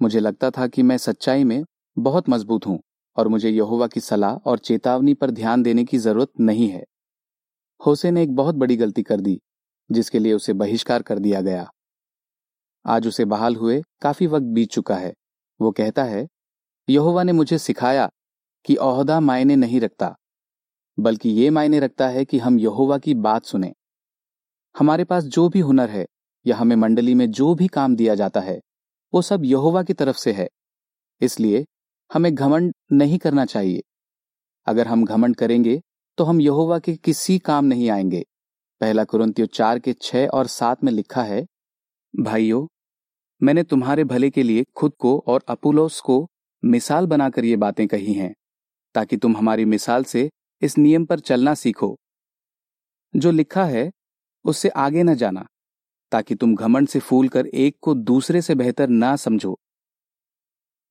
मुझे 0.00 0.20
लगता 0.20 0.50
था 0.50 0.66
कि 0.66 0.82
मैं 0.82 0.96
सच्चाई 0.98 1.44
में 1.44 1.64
बहुत 1.96 2.28
मज़बूत 2.28 2.66
हूँ 2.66 2.78
और 3.16 3.28
मुझे 3.28 3.50
यहोवा 3.50 3.86
की 3.86 4.00
सलाह 4.00 4.34
और 4.50 4.58
चेतावनी 4.58 5.14
पर 5.14 5.30
ध्यान 5.30 5.62
देने 5.62 5.84
की 5.84 5.98
ज़रूरत 5.98 6.30
नहीं 6.40 6.68
है। 6.68 6.84
होसे 7.80 8.10
ने 8.10 8.22
एक 8.22 8.34
बहुत 8.36 8.54
बड़ी 8.54 8.76
गलती 8.76 9.02
कर 9.02 9.20
दी, 9.20 9.40
जिसके 9.90 10.18
लिए 10.18 10.32
उसे 10.32 10.52
बहिष्कार 10.52 11.02
कर 11.02 11.18
दिया 11.18 11.40
गया। 11.40 11.70
आज 12.84 13.06
उसे 13.06 13.24
बहाल 13.24 13.56
हुए 13.56 13.82
काफ़ी 14.02 14.26
वक्त 14.26 14.46
बीत 14.46 14.70
चुका 14.70 14.96
है। 14.96 15.12
वो 15.60 15.70
कहता 15.70 16.04
है, 16.04 16.26
यहोवा 16.88 17.22
ने 17.22 17.32
मुझे 17.32 17.58
सिखाया 17.58 18.08
कि 18.64 18.76
ओहदा 18.76 19.20
मायने 19.20 19.56
नहीं 19.56 19.80
रखता, 19.80 20.14
बल्कि 20.98 21.30
ये 21.30 21.50
मायने 21.50 21.80
रखता 21.80 22.08
है 22.08 22.24
कि 22.24 22.38
हम 22.38 22.58
यहोवा 22.58 22.98
की 22.98 23.14
बात 23.14 23.44
सुने। 23.44 23.72
हमारे 24.78 25.04
पास 25.04 25.24
जो 25.24 25.48
भी 25.48 25.60
हुनर 25.60 25.90
है, 25.90 26.06
या 26.46 26.56
हमें 26.56 26.76
मंडली 26.76 27.14
में 27.14 27.30
जो 27.30 27.54
भी 27.54 27.66
काम 27.66 27.96
दिया 27.96 28.14
जाता 28.14 28.40
है, 28.40 28.60
वो 29.14 29.22
सब 29.22 29.44
यहोवा 29.44 29.82
की 29.82 29.92
तरफ़ 29.92 30.16
से 30.16 30.32
है। 30.32 30.48
इसलिए 31.20 31.66
हमें 32.10 32.34
घमंड 32.34 32.74
नहीं 32.92 33.18
करना 33.18 33.44
चाहिए। 33.44 33.82
अगर 34.66 34.86
हम 34.88 35.04
घमंड 35.04 35.36
करेंगे 35.36 35.80
तो 36.18 36.24
हम 36.24 36.40
यहोवा 36.40 36.78
के 36.78 36.96
किसी 36.96 37.38
काम 37.38 37.64
नहीं 37.64 37.90
आएँगे। 37.90 38.24
पहला 38.80 39.04
कुरंतियो 39.04 39.46
चार 39.46 39.78
के 39.78 39.92
छह 39.92 40.26
और 40.26 40.46
सात 40.46 40.84
में 40.84 40.92
लिखा 40.92 41.22
है, 41.22 41.46
भाइयों, 42.20 42.66
मैंने 43.42 43.62
तुम्हारे 43.62 44.04
भले 44.04 44.30
के 44.30 44.42
लिए 44.42 44.64
खुद 44.76 44.92
को 44.98 45.24
और 45.26 45.44
अपुलोस 45.48 46.00
को 46.00 46.28
मिसाल 46.64 47.06
बनाकर 47.06 47.44
ये 47.44 47.56
बातें 47.56 47.86
कही 47.88 48.12
हैं, 48.12 48.34
ताकि 48.94 49.16
तुम 49.16 49.36
हमारी 49.36 49.64
मिसाल 49.64 50.04
से 50.04 50.30
इस 50.62 50.78
नियम 50.78 51.04
पर 51.04 51.20
चलना 51.20 51.54
सीखो। 51.54 51.96
जो 53.16 53.30
लिखा 53.30 53.64
है 53.64 53.90
उससे 54.44 54.68
आगे 54.68 55.02
न 55.02 55.14
जाना, 55.14 55.46
ताकि 56.12 56.34
तुम 56.34 56.54
घमंड 56.54 56.88
से 56.88 57.00
फूल 57.00 57.28
कर 57.28 57.46
एक 57.46 57.78
को 57.80 57.94
दूसरे 57.94 58.42
से 58.42 58.54
बेहतर 58.54 58.88
ना 58.88 59.16
समझो। 59.16 59.58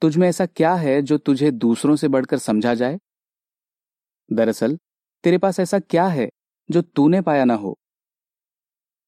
तुझ 0.01 0.17
में 0.17 0.29
ऐसा 0.29 0.45
क्या 0.45 0.75
है 0.75 1.01
जो 1.01 1.17
तुझे 1.17 1.51
दूसरों 1.51 1.95
से 1.95 2.07
बढ़कर 2.07 2.37
समझा 2.37 2.73
जाए? 2.73 2.99
दरअसल, 4.33 4.77
तेरे 5.23 5.37
पास 5.37 5.59
ऐसा 5.59 5.79
क्या 5.79 6.07
है 6.07 6.29
जो 6.71 6.81
तूने 6.81 7.21
पाया 7.21 7.45
ना 7.45 7.53
हो? 7.53 7.79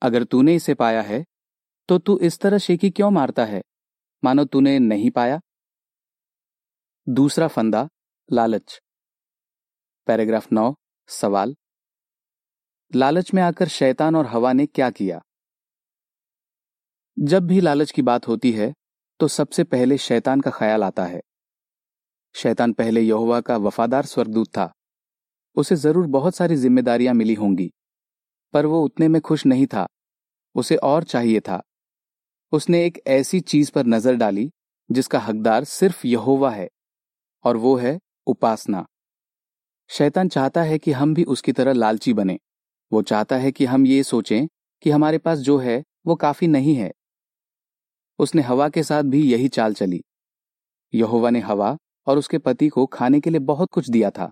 अगर 0.02 0.24
तूने 0.24 0.56
इसे 0.56 0.74
पाया 0.74 1.02
है 1.02 1.26
तो 1.88 1.98
तू 1.98 2.20
इस 2.20 2.40
तरह 2.40 2.58
शेकी 2.58 2.90
क्यों 2.90 3.12
मारता 3.12 3.46
है? 3.46 3.64
मानो 4.24 4.46
तूने 4.46 4.80
नहीं 4.80 5.12
पाया? 5.12 5.42
दूसरा 7.10 7.48
फंदा, 7.48 7.90
लालच। 8.32 8.82
पैराग्राफ 10.08 10.52
नौ, 10.54 10.76
सवाल। 11.08 11.56
लालच 12.94 13.34
में 13.34 13.42
आकर 13.42 13.68
शैतान 13.68 14.16
और 14.16 14.26
हवा 14.26 14.52
ने 14.54 14.66
क्या 14.66 14.90
किया? 14.90 15.22
जब 17.18 17.48
भी 17.48 17.60
लालच 17.62 17.92
की 17.92 18.02
बात 18.02 18.28
होती 18.28 18.52
है 18.52 18.74
तो 19.20 19.28
सबसे 19.28 19.64
पहले 19.64 19.98
शैतान 19.98 20.42
का 20.42 20.52
ख्याल 20.52 20.84
आता 20.84 21.06
है। 21.06 21.22
शैतान 22.36 22.74
पहले 22.74 23.02
यहोवा 23.02 23.40
का 23.42 23.58
वफादार 23.58 24.06
स्वर्गदूत 24.06 24.48
था। 24.48 24.72
उसे 25.58 25.76
ज़रूर 25.76 26.08
बहुत 26.08 26.36
सारी 26.36 26.56
जिम्मेदारियाँ 26.56 27.14
मिली 27.14 27.34
होंगी, 27.34 27.70
पर 28.54 28.66
वो 28.66 28.84
उतने 28.86 29.08
में 29.08 29.22
खुश 29.22 29.46
नहीं 29.46 29.68
था। 29.68 29.88
उसे 30.56 30.76
और 30.76 31.04
चाहिए 31.04 31.40
था। 31.40 31.62
उसने 32.54 32.86
एक 32.86 33.02
ऐसी 33.08 33.40
चीज़ 33.40 33.72
पर 33.72 33.86
नज़र 33.86 34.16
डाली, 34.16 34.50
जिसका 34.90 35.20
हकदार 35.20 35.64
सिर्फ़ 35.66 36.06
यहोवा 36.08 36.52
है, 36.52 36.70
और 37.46 37.58
वो 37.58 37.76
है 37.78 38.00
उपासना। 38.28 38.86
शैतान 39.90 40.30
चाहता 40.30 40.64
है 40.64 40.78
कि 40.80 40.92
हम 40.92 41.14
भी 41.14 41.24
उसकी 41.26 41.52
तरह 41.52 41.74
लालची 41.74 42.14
बने। 42.14 42.40
वो 42.94 43.02
चाहता 43.02 43.38
है 43.38 43.52
कि 43.52 43.66
हम 43.66 43.86
ये 43.86 44.04
सोचें 44.04 44.48
कि 44.82 44.90
हमारे 44.90 45.18
पास 45.18 45.40
जो 45.40 45.58
है, 45.58 45.84
वो 46.06 46.16
काफ़ी 46.16 46.48
नहीं 46.48 46.76
है। 46.76 46.92
उसने 48.20 48.42
हवा 48.42 48.70
के 48.70 48.84
साथ 48.84 49.04
भी 49.04 49.32
यही 49.32 49.48
चाल 49.48 49.74
चली। 49.74 50.02
यहोवा 50.94 51.30
ने 51.30 51.40
हवा 51.40 51.78
और 52.06 52.18
उसके 52.18 52.38
पति 52.38 52.68
को 52.68 52.86
खाने 52.86 53.20
के 53.20 53.30
लिए 53.30 53.40
बहुत 53.40 53.70
कुछ 53.72 53.90
दिया 53.90 54.10
था। 54.10 54.32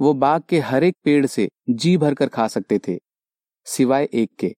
वो 0.00 0.14
बाग 0.14 0.42
के 0.42 0.58
हर 0.58 0.84
एक 0.84 0.96
पेड़ 1.04 1.26
से 1.26 1.48
जी 1.70 1.96
भरकर 1.96 2.28
खा 2.28 2.48
सकते 2.48 2.80
थे, 2.88 2.98
सिवाय 3.64 4.08
एक 4.12 4.34
के। 4.34 4.54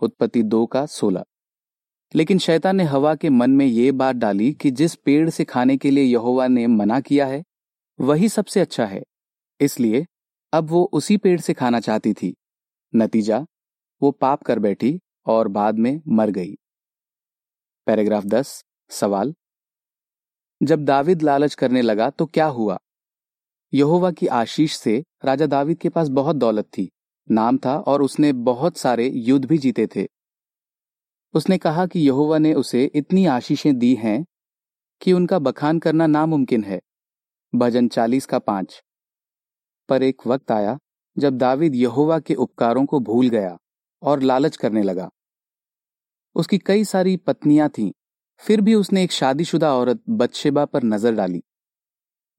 उत्पत्ति 0.00 0.42
दो 0.42 0.66
का 0.66 0.86
सोलह। 0.86 1.24
लेकिन 2.14 2.38
शैतान 2.38 2.76
ने 2.76 2.84
हवा 2.84 3.14
के 3.14 3.28
मन 3.28 3.50
में 3.50 3.66
ये 3.66 3.92
बात 3.92 4.16
डाली 4.16 4.52
कि 4.52 4.70
जिस 4.70 4.94
पेड़ 4.94 5.30
से 5.30 5.44
खाने 5.44 5.76
के 5.76 5.90
लिए 5.90 6.04
यहोवा 6.04 6.46
ने 6.48 6.66
मना 6.66 7.00
किया 7.00 7.26
है, 7.26 7.44
वही 8.00 8.28
सबसे 8.28 8.60
अच्छा 8.60 8.86
है। 8.86 9.02
इसलिए 9.60 10.06
अब 10.52 10.70
वो 10.70 10.90
उसी 10.92 11.16
पेड़ 11.16 11.40
से 11.40 11.54
खाना 11.54 11.80
चाहती 11.80 12.12
थी। 12.12 12.36
नतीजा, 12.96 13.46
वो 14.02 14.10
पाप 14.10 14.42
कर 14.42 14.58
बैठी 14.58 15.00
और 15.26 15.48
बाद 15.48 15.78
में 15.78 16.02
मर 16.08 16.30
गई। 16.30 16.54
पैराग्राफ 17.86 18.24
दस, 18.24 18.64
सवाल। 18.90 19.34
जब 20.62 20.84
दाविद 20.84 21.22
लालच 21.22 21.54
करने 21.54 21.82
लगा 21.82 22.10
तो 22.10 22.26
क्या 22.26 22.46
हुआ? 22.46 22.78
यहोवा 23.74 24.10
की 24.10 24.26
आशीष 24.26 24.76
से 24.76 25.04
राजा 25.24 25.46
दाविद 25.46 25.78
के 25.78 25.88
पास 25.88 26.08
बहुत 26.08 26.36
दौलत 26.36 26.64
थी, 26.64 26.90
नाम 27.30 27.58
था 27.58 27.78
और 27.78 28.02
उसने 28.02 28.32
बहुत 28.32 28.76
सारे 28.76 29.08
युद्ध 29.08 29.46
भी 29.48 29.58
जीते 29.58 29.86
थे। 29.96 30.08
उसने 31.34 31.58
कहा 31.58 31.86
कि 31.86 32.00
यहोवा 32.00 32.38
ने 32.38 32.54
उसे 32.54 32.84
इतनी 32.84 33.26
आशीषें 33.26 33.78
दी 33.78 33.94
हैं 33.94 34.26
कि 35.00 35.12
उनका 35.12 35.38
बखान 35.38 35.78
करना 35.78 36.06
नामुमकिन 36.06 36.64
है। 36.64 36.80
भजन 37.54 37.88
चालीस 37.88 38.26
का 38.26 38.38
पाँच। 38.38 38.84
पर 39.88 40.02
एक 40.02 40.26
वक्त 40.26 40.50
आया, 40.52 40.78
जब 41.16 41.36
दाविद 41.38 41.74
यहोवा 41.74 42.18
के 42.18 42.34
उपकारों 42.34 42.84
को 42.86 43.00
भूल 43.00 43.28
गया 43.28 43.56
और 44.02 44.22
लालच 44.22 44.56
करने 44.56 44.82
लगा। 44.82 45.08
उसकी 46.36 46.58
कई 46.58 46.84
सारी 46.84 47.16
पत्नियाँ 47.16 47.68
थीं, 47.68 47.90
फिर 48.42 48.60
भी 48.60 48.74
उसने 48.74 49.02
एक 49.02 49.12
शादीशुदा 49.12 49.74
औरत 49.74 50.02
बदशेबा 50.08 50.64
पर 50.64 50.82
नज़र 50.84 51.14
डाली। 51.14 51.42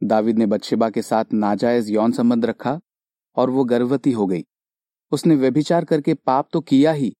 दाविद 0.01 0.37
ने 0.37 0.45
बदशेबा 0.45 0.89
के 0.89 1.01
साथ 1.01 1.33
नाजायज 1.33 1.89
यौन 1.89 2.11
संबंध 2.11 2.45
रखा 2.45 2.79
और 3.37 3.49
वो 3.49 3.63
गर्भवती 3.63 4.11
हो 4.11 4.27
गई। 4.27 4.45
उसने 5.11 5.35
व्यभिचार 5.35 5.85
करके 5.85 6.13
पाप 6.13 6.49
तो 6.53 6.61
किया 6.61 6.91
ही, 6.91 7.13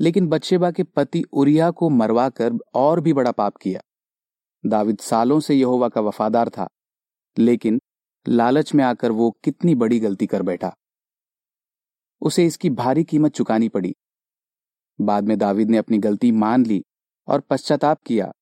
लेकिन 0.00 0.26
बदशेबा 0.28 0.70
के 0.70 0.82
पति 0.82 1.22
उरिया 1.32 1.70
को 1.70 1.88
मरवा 1.90 2.28
कर 2.28 2.52
और 2.74 3.00
भी 3.00 3.12
बड़ा 3.12 3.30
पाप 3.32 3.56
किया। 3.56 3.80
दाविद 4.64 4.98
सालों 4.98 5.40
से 5.40 5.54
यहोवा 5.54 5.88
का 5.88 6.00
वफादार 6.00 6.48
था, 6.48 6.68
लेकिन 7.36 7.80
लालच 8.28 8.74
में 8.74 8.84
आकर 8.84 9.12
वो 9.12 9.30
कितनी 9.30 9.74
बड़ी 9.74 10.00
गलती 10.00 10.26
कर 10.26 10.42
बैठा। 10.42 10.76
उसे 12.20 12.46
इसकी 12.46 12.70
भारी 12.70 13.04
कीमत 13.04 13.32
चुकानी 13.32 13.68
पड़ी। 13.68 13.96
बाद 15.00 15.24
में 15.24 15.38
दाविद 15.38 15.70
ने 15.70 15.78
अपनी 15.78 15.98
गलती 15.98 16.32
मान 16.32 16.66
ली 16.66 16.84
और 17.28 17.40
पश्चाताप 17.40 18.02
किया। 18.02 18.32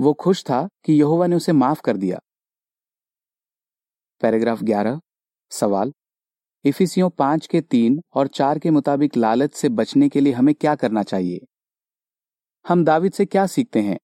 वो 0.00 0.12
खुश 0.12 0.44
था 0.44 0.68
कि 0.84 0.92
यहोवा 0.92 1.26
ने 1.26 1.36
उसे 1.36 1.52
माफ़ 1.52 1.82
कर 1.82 1.96
दिया। 1.96 2.18
पैराग्राफ 4.20 4.62
ग्यारह, 4.62 5.00
सवाल। 5.50 5.92
इफिसियों 6.64 7.10
पाँच 7.10 7.46
के 7.46 7.60
तीन 7.60 8.02
और 8.14 8.26
चार 8.26 8.58
के 8.58 8.70
मुताबिक 8.70 9.16
लालच 9.16 9.54
से 9.54 9.68
बचने 9.68 10.08
के 10.08 10.20
लिए 10.20 10.32
हमें 10.32 10.54
क्या 10.54 10.74
करना 10.74 11.02
चाहिए? 11.02 11.46
हम 12.68 12.84
दाविद 12.84 13.12
से 13.12 13.26
क्या 13.26 13.46
सीखते 13.46 13.80
हैं? 13.80 13.98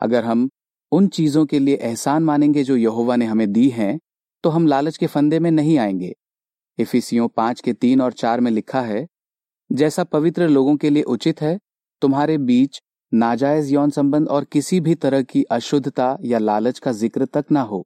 अगर 0.00 0.24
हम 0.24 0.50
उन 0.92 1.06
चीज़ों 1.08 1.44
के 1.46 1.58
लिए 1.58 1.74
एहसान 1.76 2.22
मानेंगे 2.22 2.62
जो 2.64 2.76
यहोवा 2.76 3.16
ने 3.16 3.26
हमें 3.26 3.52
दी 3.52 3.68
हैं 3.68 3.98
तो 4.44 4.50
हम 4.50 4.66
लालच 4.66 4.96
के 4.96 5.06
फंदे 5.06 5.38
में 5.38 5.50
नहीं 5.50 5.78
आएँगे। 5.78 6.14
इफिसियों 6.78 7.28
पाँच 7.28 7.60
के 7.60 7.72
तीन 7.72 8.00
और 8.00 8.12
चार 8.12 8.40
में 8.40 8.50
लिखा 8.50 8.80
है, 8.80 9.06
जैसा 9.70 10.04
पवित्र 10.04 10.48
लोगों 10.48 10.76
के 10.76 10.90
लिए 10.90 11.02
उचित 11.04 11.40
है, 11.40 11.58
तुम्हारे 12.02 12.38
बीच 12.40 12.80
नाजायज 13.12 13.72
यौन 13.72 13.90
संबंध 13.90 14.28
और 14.28 14.44
किसी 14.44 14.80
भी 14.80 14.94
तरह 14.94 15.22
की 15.22 15.42
अशुद्धता 15.42 16.16
या 16.24 16.38
लालच 16.38 16.78
का 16.78 16.92
ज़िक्र 16.92 17.24
तक 17.26 17.44
ना 17.50 17.62
हो। 17.62 17.84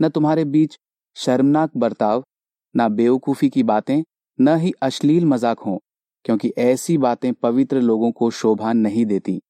न 0.00 0.08
तुम्हारे 0.08 0.44
बीच 0.44 0.78
शर्मनाक 1.16 1.76
बर्ताव, 1.76 2.24
न 2.74 2.88
बेवकूफ़ी 2.88 3.48
की 3.48 3.62
बातें, 3.62 4.02
न 4.38 4.56
ही 4.56 4.72
अश्लील 4.82 5.24
मज़ाक 5.24 5.58
हों, 5.58 5.78
क्योंकि 6.24 6.52
ऐसी 6.58 6.98
बातें 6.98 7.32
पवित्र 7.32 7.80
लोगों 7.80 8.10
को 8.12 8.30
शोभा 8.32 8.72
नहीं 8.72 9.06
देती। 9.06 9.40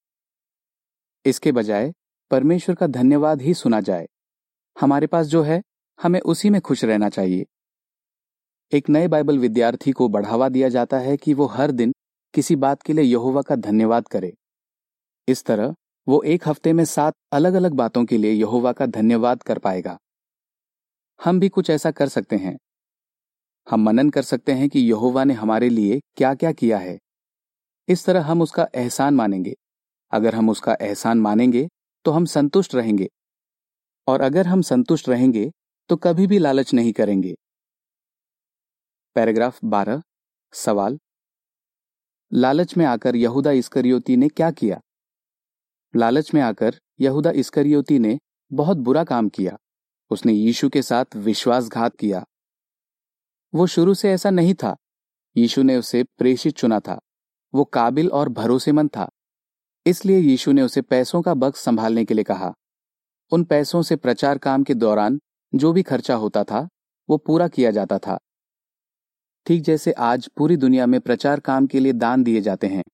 इसके 1.25 1.53
बजाय 1.53 1.93
परमेश्वर 2.35 2.75
का 2.75 2.87
धन्यवाद 2.87 3.43
ही 3.43 3.55
सुना 3.55 3.81
जाए। 3.81 4.09
हमारे 4.81 5.07
पास 5.07 5.27
जो 5.27 5.43
है, 5.43 5.63
हमें 6.03 6.21
उसी 6.21 6.51
में 6.51 6.61
खुश 6.61 6.85
रहना 6.85 7.09
चाहिए। 7.09 7.47
एक 8.73 8.89
नए 8.89 9.09
बाइबल 9.09 9.39
विद्यार्थी 9.39 9.93
को 9.93 10.09
बढ़ावा 10.09 10.49
दिया 10.49 10.69
जाता 10.69 10.99
है 10.99 11.17
कि 11.17 11.35
वो 11.35 11.47
हर 11.47 11.71
दिन 11.71 11.95
किसी 12.35 12.57
बात 12.57 12.83
के 12.83 12.93
लिए 12.93 13.05
यहोवा 13.05 13.43
का 13.43 13.57
धन्यवाद 13.57 14.09
करे। 14.09 14.37
इस 15.29 15.45
तरह, 15.45 15.75
वो 16.09 16.23
एक 16.23 16.49
हफ़्ते 16.49 16.73
में 16.73 16.85
सात 16.85 17.15
अलग 17.33 17.55
अलग 17.55 17.73
बातों 17.73 18.05
के 18.05 18.19
लिए 18.19 18.33
यहोवा 18.33 18.73
का 18.73 18.87
धन्यवाद 18.87 19.43
कर 19.43 19.59
पाएगा। 19.59 19.99
हम 21.25 21.41
भी 21.41 21.49
कुछ 21.49 21.71
ऐसा 21.71 21.91
कर 21.91 22.09
सकते 22.09 22.37
हैं। 22.37 22.59
हम 23.71 23.81
मनन 23.81 24.11
कर 24.11 24.23
सकते 24.23 24.53
हैं 24.53 24.69
कि 24.69 24.81
यहोवा 24.81 25.25
ने 25.25 25.35
हमारे 25.35 25.69
लिए 25.69 26.01
क्या 26.17 26.35
क्या 26.35 26.53
किया 26.53 26.79
है। 26.79 26.99
इस 27.89 28.05
तरह 28.05 28.23
हम 28.23 28.43
उसका 28.43 28.69
एहसान 28.75 29.15
मानेंगे। 29.15 29.55
अगर 30.11 30.35
हम 30.35 30.51
उसका 30.51 30.77
एहसान 30.81 31.19
मानेंगे 31.19 31.69
तो 32.05 32.11
हम 32.11 32.25
संतुष्ट 32.25 32.75
रहेंगे। 32.75 33.09
और 34.09 34.21
अगर 34.21 34.47
हम 34.47 34.63
संतुष्ट 34.63 35.09
रहेंगे 35.09 35.53
तो 35.89 35.97
कभी 35.97 36.27
भी 36.27 36.39
लालच 36.39 36.75
नहीं 36.75 36.93
करेंगे। 36.93 37.35
पैराग्राफ 39.15 39.59
12 39.65 40.03
सवाल। 40.53 40.99
लालच 42.33 42.77
में 42.77 42.87
आकर 42.87 43.17
यहूदा 43.17 43.51
इस्करियोती 43.51 44.17
ने 44.17 44.29
क्या 44.29 44.51
किया? 44.51 44.81
लालच 45.97 46.35
में 46.35 46.43
आकर 46.43 46.81
यहूदा 47.01 47.31
इस्करियोती 47.31 47.99
ने 47.99 48.21
बहुत 48.53 48.77
बुरा 48.77 49.05
काम 49.05 49.29
किया। 49.29 49.59
उसने 50.11 50.33
यीशु 50.33 50.69
के 50.69 50.83
साथ 50.83 51.17
विश्वासघात 51.17 51.97
किया। 51.97 52.25
वो 53.55 53.67
शुरू 53.67 53.95
से 53.95 54.13
ऐसा 54.13 54.31
नहीं 54.31 54.55
था। 54.55 54.77
यीशु 55.37 55.63
ने 55.63 55.77
उसे 55.77 56.05
प्रेषित 56.05 56.57
चुना 56.57 56.81
था। 56.81 57.01
वो 57.55 57.65
काबिल 57.65 58.11
और 58.11 58.29
भरोसेमंद 58.29 58.91
था। 58.91 59.11
इसलिए 59.87 60.19
यीशु 60.19 60.53
ने 60.53 60.63
उसे 60.63 60.83
पैसों 60.83 61.23
का 61.23 61.35
बक्स 61.35 61.61
संभालने 61.61 62.05
के 62.05 62.15
लिए 62.15 62.25
कहा। 62.25 62.55
उन 63.33 63.45
पैसों 63.45 63.83
से 63.83 63.97
प्रचार 63.97 64.39
काम 64.39 64.65
के 64.65 64.75
दौरान 64.75 65.21
जो 65.55 65.73
भी 65.73 65.83
खर्चा 65.83 66.15
होता 66.15 66.45
था, 66.45 66.69
वो 67.09 67.17
पूरा 67.17 67.49
किया 67.49 67.71
जाता 67.71 67.99
था। 67.99 68.19
ठीक 69.47 69.63
जैसे 69.63 69.93
आज 69.93 70.31
पूरी 70.37 70.57
दुनिया 70.57 70.87
में 70.87 71.01
प्रचार 71.01 71.41
काम 71.41 71.67
के 71.67 71.81
लिए 71.81 71.93
दान 71.93 72.23
दिए 72.23 72.41
जाते 72.41 72.67
हैं। 72.67 72.85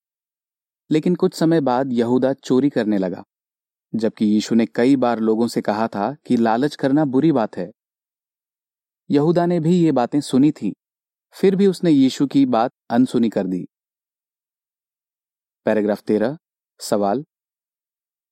लेकिन 0.90 1.14
कुछ 1.14 1.34
समय 1.34 1.60
बाद 1.60 1.92
यहूदा 1.92 2.32
चोरी 2.32 2.70
करने 2.70 2.98
लगा। 2.98 3.24
जबकि 3.94 4.24
यीशु 4.24 4.54
ने 4.54 4.66
कई 4.66 4.96
बार 4.96 5.18
लोगों 5.20 5.48
से 5.48 5.60
कहा 5.60 5.88
था 5.88 6.16
कि 6.26 6.36
लालच 6.36 6.76
करना 6.76 7.04
बुरी 7.04 7.32
बात 7.32 7.56
है। 7.56 7.72
यहूदा 9.10 9.46
ने 9.46 9.60
भी 9.60 9.84
ये 9.84 9.92
बातें 9.92 10.20
सुनी 10.20 10.52
थी। 10.52 10.74
फिर 11.32 11.56
भी 11.56 11.66
उसने 11.66 11.90
यीशु 11.90 12.26
की 12.26 12.46
बात 12.46 12.70
अनसुनी 12.90 13.28
कर 13.28 13.46
दी। 13.46 13.68
पैराग्राफ 15.64 16.02
तेरह 16.02 16.38
सवाल, 16.80 17.24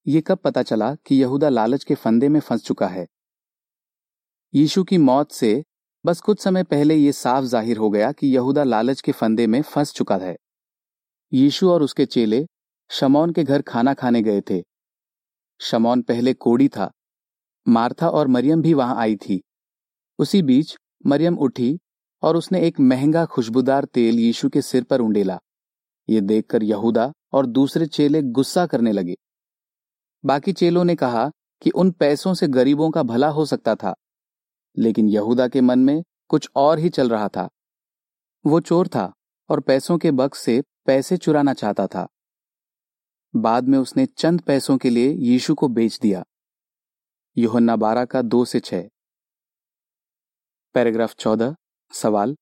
ये 0.07 0.21
कब 0.21 0.39
पता 0.39 0.63
चला 0.63 0.95
कि 1.07 1.15
यहूदा 1.15 1.49
लालच 1.49 1.85
के 1.85 1.95
फंदे 1.95 2.29
में 2.29 2.41
फंस 2.41 2.65
चुका 2.65 2.87
है? 2.87 3.07
यीशु 4.55 4.85
की 4.85 4.99
मौत 4.99 5.33
से 5.33 5.63
बस 6.05 6.21
कुछ 6.21 6.41
समय 6.41 6.65
पहले 6.65 6.95
ये 6.95 7.13
साफ़ 7.13 7.45
ज़ाहिर 7.45 7.77
हो 7.77 7.91
गया 7.91 8.11
कि 8.13 8.27
यहूदा 8.27 8.65
लालच 8.65 9.01
के 9.01 9.13
फंदे 9.13 9.47
में 9.47 9.61
फंस 9.63 9.93
चुका 9.93 10.17
है। 10.17 10.37
यीशु 11.33 11.71
और 11.71 11.83
उसके 11.83 12.07
चेले 12.07 12.47
शमौन 12.91 13.33
के 13.33 13.45
घर 13.45 13.63
खाना 13.63 13.95
खाने 13.95 14.23
गए 14.23 14.41
थे। 14.41 14.63
शमौन 15.61 16.03
पहले 16.03 16.35
कोड़ी 16.35 16.69
था, 16.69 16.91
मार्था 17.67 18.09
और 18.09 18.29
मरियम 18.29 18.63
भी 18.63 18.75
वहाँ 18.75 18.97
आई 18.97 19.17
थी। 19.17 19.41
उसी 20.19 20.43
बीच 20.43 20.77
मरियम 21.07 21.37
उठी 21.39 21.79
और 22.23 22.37
उसने 22.37 22.61
एक 22.63 22.81
महँगा 22.81 23.25
खुशबूदार 23.27 23.85
तेल 23.85 24.19
यीशु 24.19 24.49
के 24.49 24.63
सिर 24.63 24.85
पर 24.85 25.01
उंडेला 25.01 25.39
ये 26.09 26.21
देखकर 26.21 26.63
यहूदा 26.63 27.13
और 27.33 27.47
दूसरे 27.47 27.87
चेले 27.87 28.23
गुस्सा 28.23 28.67
करने 28.67 28.93
लगे। 28.93 29.17
बाकी 30.25 30.53
चेलों 30.53 30.85
ने 30.85 30.95
कहा 30.97 31.31
कि 31.63 31.71
उन 31.71 31.91
पैसों 31.91 32.35
से 32.35 32.49
गरीबों 32.49 32.91
का 32.91 33.03
भला 33.03 33.29
हो 33.29 33.45
सकता 33.47 33.75
था, 33.75 33.95
लेकिन 34.77 35.09
यहूदा 35.09 35.49
के 35.49 35.61
मन 35.61 35.79
में 35.79 36.03
कुछ 36.29 36.49
और 36.57 36.79
ही 36.79 36.89
चल 36.89 37.09
रहा 37.09 37.29
था। 37.29 37.49
वो 38.45 38.61
चोर 38.61 38.89
था 38.89 39.13
और 39.49 39.61
पैसों 39.61 39.99
के 39.99 40.11
बक्स 40.11 40.39
से 40.39 40.63
पैसे 40.87 41.17
चुराना 41.17 41.55
चाहता 41.55 41.87
था। 41.87 42.07
बाद 43.37 43.65
में 43.65 43.79
उसने 43.79 44.07
चंद 44.07 44.41
पैसों 44.41 44.79
के 44.79 44.91
लिए 44.91 45.13
यीशु 45.13 45.55
को 45.55 45.69
बेच 45.69 45.99
दिया। 45.99 46.25
योहन्ना 47.37 47.77
बारह 47.77 48.05
का 48.05 48.23
दो 48.23 48.45
से 48.45 48.61
छह। 48.61 48.89
पैराग्राफ 50.75 51.15
चौदह, 51.15 51.55
सवाल। 51.93 52.37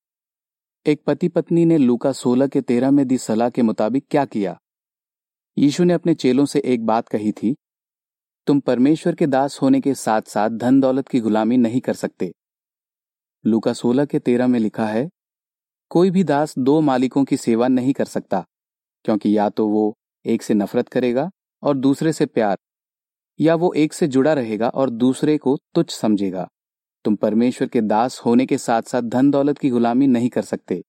एक 0.87 1.01
पति 1.03 1.27
पत्नी 1.27 1.63
ने 1.65 1.77
लूका 1.77 2.11
सोलह 2.11 2.47
के 2.47 2.61
तेरह 2.61 2.91
में 2.91 3.05
दी 3.07 3.17
सलाह 3.17 3.49
के 3.49 3.61
मुताबिक 3.61 4.05
क्या 4.11 4.23
किया? 4.25 4.57
यीशु 5.57 5.83
ने 5.83 5.93
अपने 5.93 6.13
चेलों 6.13 6.45
से 6.45 6.59
एक 6.65 6.85
बात 6.85 7.09
कही 7.09 7.31
थी, 7.31 7.55
तुम 8.47 8.59
परमेश्वर 8.59 9.15
के 9.15 9.27
दास 9.27 9.59
होने 9.61 9.81
के 9.81 9.93
साथ 9.93 10.21
साथ 10.21 10.49
धन 10.49 10.79
दौलत 10.79 11.07
की 11.07 11.19
गुलामी 11.19 11.57
नहीं 11.57 11.81
कर 11.81 11.93
सकते। 11.93 12.31
लूका 13.45 13.73
सोलह 13.73 14.05
के 14.05 14.19
तेरह 14.19 14.47
में 14.47 14.59
लिखा 14.59 14.85
है, 14.85 15.09
कोई 15.89 16.11
भी 16.11 16.23
दास 16.23 16.57
दो 16.59 16.79
मालिकों 16.81 17.23
की 17.23 17.37
सेवा 17.37 17.67
नहीं 17.67 17.93
कर 17.93 18.05
सकता, 18.05 18.45
क्योंकि 19.05 19.37
या 19.37 19.49
तो 19.49 19.67
वो 19.67 19.93
एक 20.25 20.43
से 20.43 20.53
नफरत 20.53 20.89
करेगा 20.89 21.29
और 21.63 21.77
दूसरे 21.77 22.13
से 22.13 22.25
प्यार, 22.25 22.57
या 23.39 23.55
वो 23.55 23.73
एक 23.73 23.93
से 23.93 24.07
जुड़ा 24.07 24.33
रहेगा 24.33 24.69
और 24.69 24.89
दूसरे 24.89 25.37
को 25.37 25.57
तुच्छ 25.75 25.91
समझेगा। 25.91 26.47
तुम 27.03 27.15
परमेश्वर 27.15 27.67
के 27.67 27.81
दास 27.81 28.19
होने 28.19 28.45
के 28.45 28.57
साथ 28.57 28.81
साथ 28.81 29.01
धन 29.01 29.31
दौलत 29.31 29.57
की 29.57 29.69
गुलामी 29.69 30.07
नहीं 30.07 30.29
कर 30.29 30.41
सकते। 30.41 30.83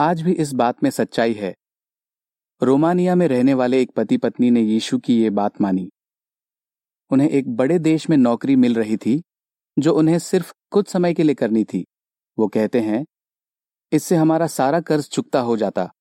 आज 0.00 0.22
भी 0.22 0.32
इस 0.32 0.52
बात 0.52 0.82
में 0.82 0.90
सच्चाई 0.90 1.32
है। 1.32 1.54
रोमानिया 2.62 3.14
में 3.14 3.28
रहने 3.28 3.54
वाले 3.54 3.82
एक 3.82 3.90
पति 3.90 4.16
पत्नी 4.16 4.50
ने 4.50 4.60
यीशु 4.60 4.98
की 4.98 5.22
ये 5.22 5.30
बात 5.30 5.60
मानी। 5.60 5.90
उन्हें 7.10 7.28
एक 7.28 7.56
बड़े 7.56 7.78
देश 7.78 8.10
में 8.10 8.16
नौकरी 8.16 8.56
मिल 8.56 8.74
रही 8.74 8.96
थी, 8.96 9.22
जो 9.78 9.94
उन्हें 9.94 10.18
सिर्फ़ 10.18 10.54
कुछ 10.70 10.88
समय 10.88 11.14
के 11.14 11.22
लिए 11.22 11.34
करनी 11.34 11.64
थी। 11.64 11.86
वो 12.38 12.48
कहते 12.48 12.80
हैं, 12.80 13.06
इससे 13.92 14.16
हमारा 14.16 14.46
सारा 14.46 14.80
कर्ज 14.80 15.08
चुकता 15.08 15.40
हो 15.40 15.56
जाता। 15.56 15.92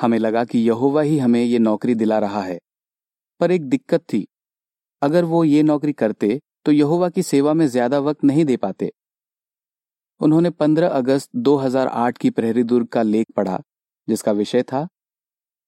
हमें 0.00 0.18
लगा 0.18 0.44
कि 0.44 0.58
यहोवा 0.58 1.02
ही 1.02 1.18
हमें 1.18 1.44
ये 1.44 1.58
नौकरी 1.58 1.94
दिला 1.94 2.18
रहा 2.18 2.42
है। 2.42 2.60
पर 3.40 3.50
एक 3.50 3.64
दिक्कत 3.68 4.00
थी। 4.00 4.26
अगर 5.02 5.24
वो 5.24 5.44
ये 5.44 5.62
नौकरी 5.62 5.92
करते 5.92 6.40
तो 6.66 6.72
यहोवा 6.72 7.08
की 7.08 7.22
सेवा 7.22 7.52
में 7.54 7.66
ज़्यादा 7.66 7.98
वक्त 8.00 8.24
नहीं 8.24 8.44
दे 8.44 8.56
पाते। 8.56 8.90
उन्होंने 10.20 10.50
15 10.50 10.88
अगस्त 10.88 11.30
2008 11.36 12.18
की 12.18 12.30
प्रहरी 12.30 12.62
दुर्ग 12.64 12.86
का 12.86 13.02
लेख 13.02 13.26
पढ़ा, 13.36 13.60
जिसका 14.08 14.32
विषय 14.32 14.62
था, 14.62 14.86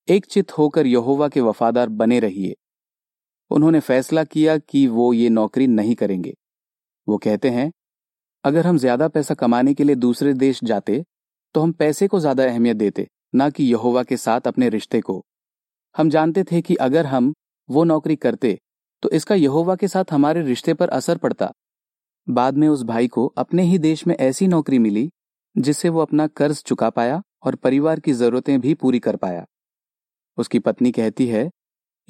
एक 0.09 0.27
चित 0.27 0.53
होकर 0.59 0.87
यहोवा 0.87 1.29
के 1.29 1.41
वफादार 1.41 1.89
बने 1.91 2.21
रहिए। 2.21 2.55
उन्होंने 3.51 3.81
फैसला 3.81 4.25
किया 4.25 4.57
कि 4.59 4.87
वो 4.89 5.13
ये 5.13 5.29
नौकरी 5.31 5.67
नहीं 5.67 5.95
करेंगे। 5.95 6.35
वो 7.09 7.19
कहते 7.19 7.51
हैं, 7.51 7.71
अगर 8.45 8.67
हम 8.67 8.79
ज़्यादा 8.79 9.09
पैसा 9.09 9.35
कमाने 9.35 9.75
के 9.75 9.85
लिए 9.85 9.97
दूसरे 9.97 10.33
देश 10.35 10.63
जाते 10.65 11.05
तो 11.55 11.61
हम 11.61 11.73
पैसे 11.73 12.07
को 12.09 12.19
ज़्यादा 12.21 12.45
अहमियत 12.45 12.77
देते, 12.77 13.07
ना 13.35 13.49
कि 13.51 13.65
यहोवा 13.65 14.03
के 14.03 14.17
साथ 14.17 14.47
अपने 14.47 14.69
रिश्ते 14.69 15.01
को। 15.01 15.25
हम 15.95 16.11
जानते 16.11 16.45
थे 16.45 16.61
कि 16.63 16.75
अगर 16.77 17.07
हम 17.07 17.33
वो 17.69 17.85
नौकरी 17.85 18.17
करते 18.17 18.59
तो 19.05 19.11
इसका 19.11 19.35
यहोवा 19.35 19.77
के 19.77 19.89
साथ 19.89 20.05
हमारे 20.13 20.43
रिश्ते 20.43 20.75
पर 20.75 20.89
असर 20.89 21.19
पड़ता। 21.19 21.53
बाद 22.29 22.57
में 22.57 22.69
उस 22.69 22.83
भाई 22.83 23.09
को 23.09 23.27
अपने 23.27 23.63
ही 23.63 23.79
देश 23.79 24.07
में 24.07 24.15
ऐसी 24.17 24.49
नौकरी 24.49 24.79
मिली, 24.79 25.11
जिससे 25.59 25.89
वो 25.89 26.01
अपना 26.01 26.27
कर्ज 26.27 26.63
चुका 26.65 26.91
पाया 26.91 27.23
और 27.43 27.55
परिवार 27.55 28.01
की 28.01 28.13
जरूरतें 28.13 28.61
भी 28.61 28.75
पूरी 28.75 28.99
कर 28.99 29.17
पाया। 29.17 29.47
उसकी 30.37 30.59
पत्नी 30.59 30.93
कहती 30.93 31.27
है, 31.27 31.51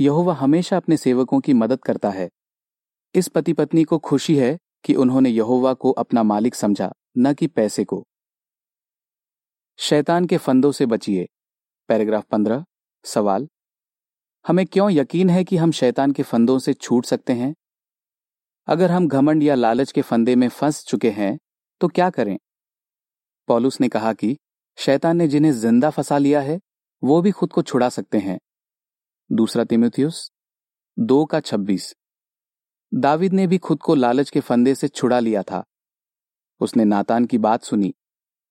यहोवा 0.00 0.34
हमेशा 0.34 0.76
अपने 0.76 0.96
सेवकों 0.96 1.40
की 1.40 1.52
मदद 1.52 1.82
करता 1.82 2.10
है। 2.10 2.30
इस 3.14 3.28
पति 3.28 3.52
पत्नी 3.52 3.84
को 3.84 3.98
खुशी 3.98 4.36
है 4.36 4.58
कि 4.84 4.94
उन्होंने 4.94 5.30
यहोवा 5.30 5.74
को 5.74 5.90
अपना 5.90 6.22
मालिक 6.22 6.54
समझा, 6.54 6.92
न 7.18 7.34
कि 7.34 7.46
पैसे 7.46 7.84
को। 7.84 8.06
शैतान 9.78 10.26
के 10.26 10.36
फंदों 10.36 10.72
से 10.72 10.86
बचिए। 10.86 11.28
पैराग्राफ 11.88 12.24
पंद्रह, 12.24 12.64
सवाल 13.04 13.48
हमें 14.46 14.64
क्यों 14.66 14.90
यकीन 14.90 15.30
है 15.30 15.42
कि 15.44 15.56
हम 15.56 15.70
शैतान 15.72 16.12
के 16.12 16.22
फंदों 16.22 16.58
से 16.58 16.72
छूट 16.74 17.04
सकते 17.04 17.32
हैं? 17.32 17.54
अगर 18.68 18.90
हम 18.90 19.06
घमंड 19.08 19.42
या 19.42 19.54
लालच 19.54 19.92
के 19.92 20.02
फंदे 20.02 20.34
में 20.36 20.48
फंस 20.48 20.84
चुके 20.86 21.10
हैं 21.10 21.38
तो 21.80 21.88
क्या 21.88 22.08
करें? 22.10 22.36
पॉलुस 23.48 23.80
ने 23.80 23.88
कहा 23.88 24.12
कि 24.12 24.36
शैतान 24.78 25.16
ने 25.16 25.28
जिन्हें 25.28 25.52
ज़िंदा 25.52 25.90
फंसा 25.90 26.18
लिया 26.18 26.40
है, 26.40 26.60
वो 27.02 27.20
भी 27.22 27.30
खुद 27.30 27.52
को 27.52 27.62
छुड़ा 27.62 27.88
सकते 27.88 28.18
हैं। 28.18 28.38
दूसरा 29.30 29.64
तिमुथियुस 29.64 30.30
दो 30.96 31.24
का 31.24 31.40
छब्बीस। 31.40 31.94
दाविद 32.92 33.32
ने 33.32 33.46
भी 33.46 33.58
खुद 33.58 33.82
को 33.82 33.94
लालच 33.94 34.30
के 34.30 34.40
फंदे 34.40 34.74
से 34.74 34.88
छुड़ा 34.88 35.20
लिया 35.20 35.42
था। 35.42 35.64
उसने 36.60 36.84
नातान 36.84 37.24
की 37.24 37.38
बात 37.38 37.64
सुनी, 37.64 37.94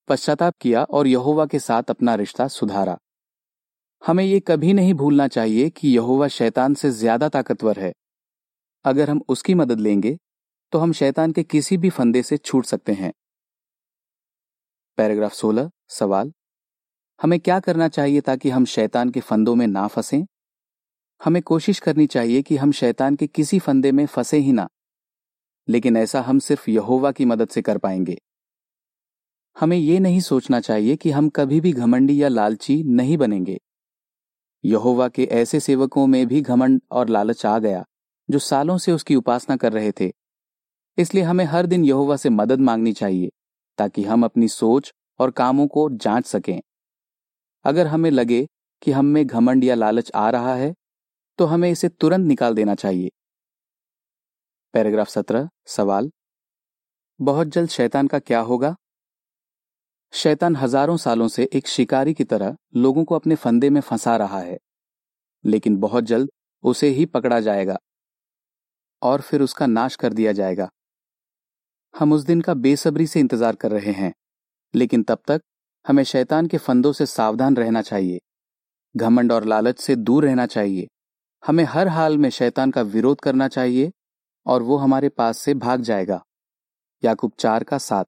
पश्चाताप 0.08 0.54
किया 0.62 0.84
और 0.84 1.08
यहोवा 1.08 1.46
के 1.46 1.60
साथ 1.60 1.84
अपना 1.84 2.16
रिश्ता 2.16 2.48
सुधारा। 2.48 2.98
हमें 4.04 4.24
ये 4.24 4.40
कभी 4.40 4.74
नहीं 4.74 4.94
भूलना 4.94 5.28
चाहिए 5.28 5.70
कि 5.70 5.88
यहोवा 5.88 6.28
शैतान 6.28 6.74
से 6.74 6.90
ज़्यादा 6.92 7.30
ताकतवर 7.30 7.80
है। 7.80 7.94
अगर 8.86 9.10
हम 9.10 9.22
उसकी 9.30 9.54
मदद 9.54 9.80
लेंगे 9.80 10.18
तो 10.74 10.80
हम 10.80 10.92
शैतान 10.92 11.32
के 11.32 11.44
किसी 11.44 11.78
भी 11.78 11.90
फंदे 11.90 12.24
से 12.24 12.38
छूट 12.38 12.66
सकते 12.66 12.94
हैं। 12.94 13.14
पैराग्राफ 14.98 15.34
16 15.34 15.70
सवाल। 15.90 16.32
हमें 17.20 17.40
क्या 17.40 17.60
करना 17.60 17.88
चाहिए 17.88 18.22
ताकि 18.22 18.50
हम 18.50 18.66
शैतान 18.66 19.10
के 19.10 19.20
फंदों 19.20 19.56
में 19.56 19.68
ना 19.68 19.88
फंसें? 19.88 20.26
हमें 21.22 21.42
कोशिश 21.42 21.80
करनी 21.80 22.08
चाहिए 22.08 22.42
कि 22.42 22.58
हम 22.58 22.72
शैतान 22.72 23.16
के 23.16 23.28
किसी 23.28 23.60
फंदे 23.60 23.92
में 23.92 24.06
फंसे 24.06 24.38
ही 24.38 24.52
ना। 24.52 24.68
लेकिन 25.68 25.98
ऐसा 25.98 26.22
हम 26.22 26.40
सिर्फ़ 26.40 26.70
यहोवा 26.70 27.12
की 27.12 27.26
मदद 27.26 27.48
से 27.48 27.62
कर 27.62 27.78
पाएँगे। 27.78 28.18
हमें 29.58 29.78
यह 29.78 30.00
नहीं 30.00 30.20
सोचना 30.20 30.60
चाहिए 30.60 30.96
कि 30.96 31.12
हम 31.12 31.30
कभी 31.30 31.62
भी 31.62 31.72
घमंडी 31.74 32.24
या 32.24 32.28
लालची 32.28 32.84
नहीं 32.84 33.18
बनेंगे। 33.18 33.60
यहोवा 34.64 35.08
के 35.08 35.24
ऐसे 35.24 35.60
सेवकों 35.60 36.06
में 36.08 36.26
भी 36.28 36.42
घमंड 36.42 36.82
और 36.92 37.10
लालच 37.10 37.46
आ 37.46 37.58
गया, 37.60 37.84
जो 38.30 38.40
सालों 38.40 38.78
से 38.78 38.92
उसकी 38.92 39.16
उपासना 39.16 39.56
कर 39.56 39.74
रहे 39.74 39.92
थे। 39.92 40.12
इसलिए 40.98 41.24
हमें 41.24 41.46
हर 41.46 41.66
दिन 41.66 41.86
यहोवा 41.86 42.16
से 42.16 42.30
मदद 42.30 42.60
मांगनी 42.60 42.94
चाहिए, 42.94 43.30
ताकि 43.78 44.04
हम 44.04 44.24
अपनी 44.26 44.48
सोच 44.48 44.94
और 45.20 45.32
कामों 45.32 45.68
को 45.68 45.90
जाँच 45.92 46.26
सकें। 46.26 46.62
अगर 47.66 47.88
हमें 47.88 48.12
लगे 48.12 48.48
कि 48.82 48.92
हम 48.92 49.06
में 49.06 49.26
घमंड 49.28 49.64
या 49.64 49.76
लालच 49.76 50.12
आ 50.16 50.30
रहा 50.30 50.56
है 50.56 50.74
तो 51.40 51.46
हमें 51.46 51.70
इसे 51.72 51.90
तुरंत 51.90 52.28
निकाल 52.28 52.54
देना 52.54 52.76
चाहिए। 52.76 53.10
पैराग्राफ 54.74 55.10
सत्रह, 55.10 55.50
सवाल। 55.66 56.12
बहुत 57.20 57.48
जल्द 57.48 57.70
शैतान 57.70 58.08
का 58.08 58.20
क्या 58.20 58.40
होगा? 58.40 58.76
शैतान 60.14 60.56
हज़ारों 60.56 60.96
सालों 60.98 61.28
से 61.28 61.48
एक 61.54 61.68
शिकारी 61.68 62.14
की 62.14 62.24
तरह 62.24 62.56
लोगों 62.76 63.04
को 63.04 63.16
अपने 63.16 63.36
फंदे 63.36 63.70
में 63.70 63.80
फंसा 63.82 64.16
रहा 64.18 64.40
है। 64.40 64.58
लेकिन 65.44 65.78
बहुत 65.78 66.04
जल्द 66.04 66.30
उसे 66.64 66.88
ही 66.88 67.06
पकड़ा 67.06 67.40
जाएगा 67.40 67.78
और 69.02 69.22
फिर 69.22 69.42
उसका 69.42 69.68
नाश 69.68 69.96
कर 69.96 70.14
दिया 70.14 70.32
जाएगा। 70.32 70.70
हम 71.94 72.14
उस 72.14 72.24
दिन 72.24 72.42
का 72.42 72.54
बेसब्री 72.54 73.08
से 73.08 73.20
इंतज़ार 73.20 73.56
कर 73.56 73.72
रहे 73.72 73.92
हैं, 73.92 74.14
लेकिन 74.74 75.04
तब 75.04 75.22
तक 75.28 75.42
हमें 75.86 76.04
शैतान 76.04 76.48
के 76.48 76.58
फंदों 76.58 76.94
से 76.94 77.06
सावधान 77.06 77.56
रहना 77.56 77.82
चाहिए। 77.82 78.20
घमंड 78.96 79.32
और 79.32 79.46
लालच 79.46 79.80
से 79.80 79.96
दूर 79.96 80.26
रहना 80.26 80.46
चाहिए। 80.48 80.88
हमें 81.44 81.64
हर 81.64 81.88
हाल 81.88 82.18
में 82.18 82.30
शैतान 82.32 82.72
का 82.72 82.82
विरोध 82.84 83.22
करना 83.22 83.48
चाहिए 83.50 83.92
और 84.46 84.64
वो 84.64 84.78
हमारे 84.78 85.10
पास 85.10 85.38
से 85.38 85.54
भाग 85.56 85.82
जाएगा। 85.82 86.24
याकूब 87.04 87.32
चार 87.40 87.64
का 87.64 87.78
सात। 87.80 88.08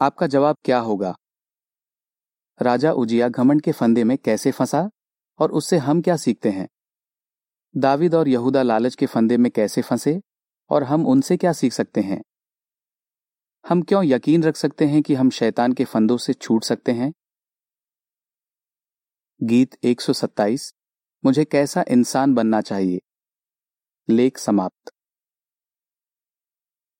आपका 0.00 0.26
जवाब 0.26 0.56
क्या 0.64 0.78
होगा? 0.78 1.16
राजा 2.62 2.92
उजिया 2.92 3.28
घमंड 3.28 3.62
के 3.62 3.72
फंदे 3.72 4.04
में 4.04 4.18
कैसे 4.18 4.50
फंसा 4.50 4.90
और 5.38 5.52
उससे 5.52 5.78
हम 5.78 6.02
क्या 6.02 6.16
सीखते 6.16 6.50
हैं? 6.50 6.68
दाविद 7.76 8.14
और 8.14 8.28
यहूदा 8.28 8.62
लालच 8.62 8.94
के 8.94 9.06
फंदे 9.06 9.36
में 9.36 9.52
कैसे 9.52 9.82
फंसे 9.82 10.22
और 10.70 10.82
हम 10.82 11.06
उनसे 11.06 11.36
क्या 11.36 11.52
सीख 11.52 11.72
सकते 11.72 12.00
हैं? 12.00 12.22
हम 13.68 13.82
क्यों 13.82 14.04
यकीन 14.04 14.42
रख 14.42 14.56
सकते 14.56 14.86
हैं 14.86 15.02
कि 15.02 15.14
हम 15.14 15.30
शैतान 15.30 15.72
के 15.72 15.84
फंदों 15.84 16.16
से 16.16 16.32
छूट 16.32 16.64
सकते 16.64 16.92
हैं? 16.92 17.12
गीत 19.42 19.84
127 19.84 20.74
मुझे 21.24 21.44
कैसा 21.44 21.84
इंसान 21.88 22.34
बनना 22.34 22.60
चाहिए? 22.60 23.00
लेख 24.10 24.38
समाप्त। 24.38 24.93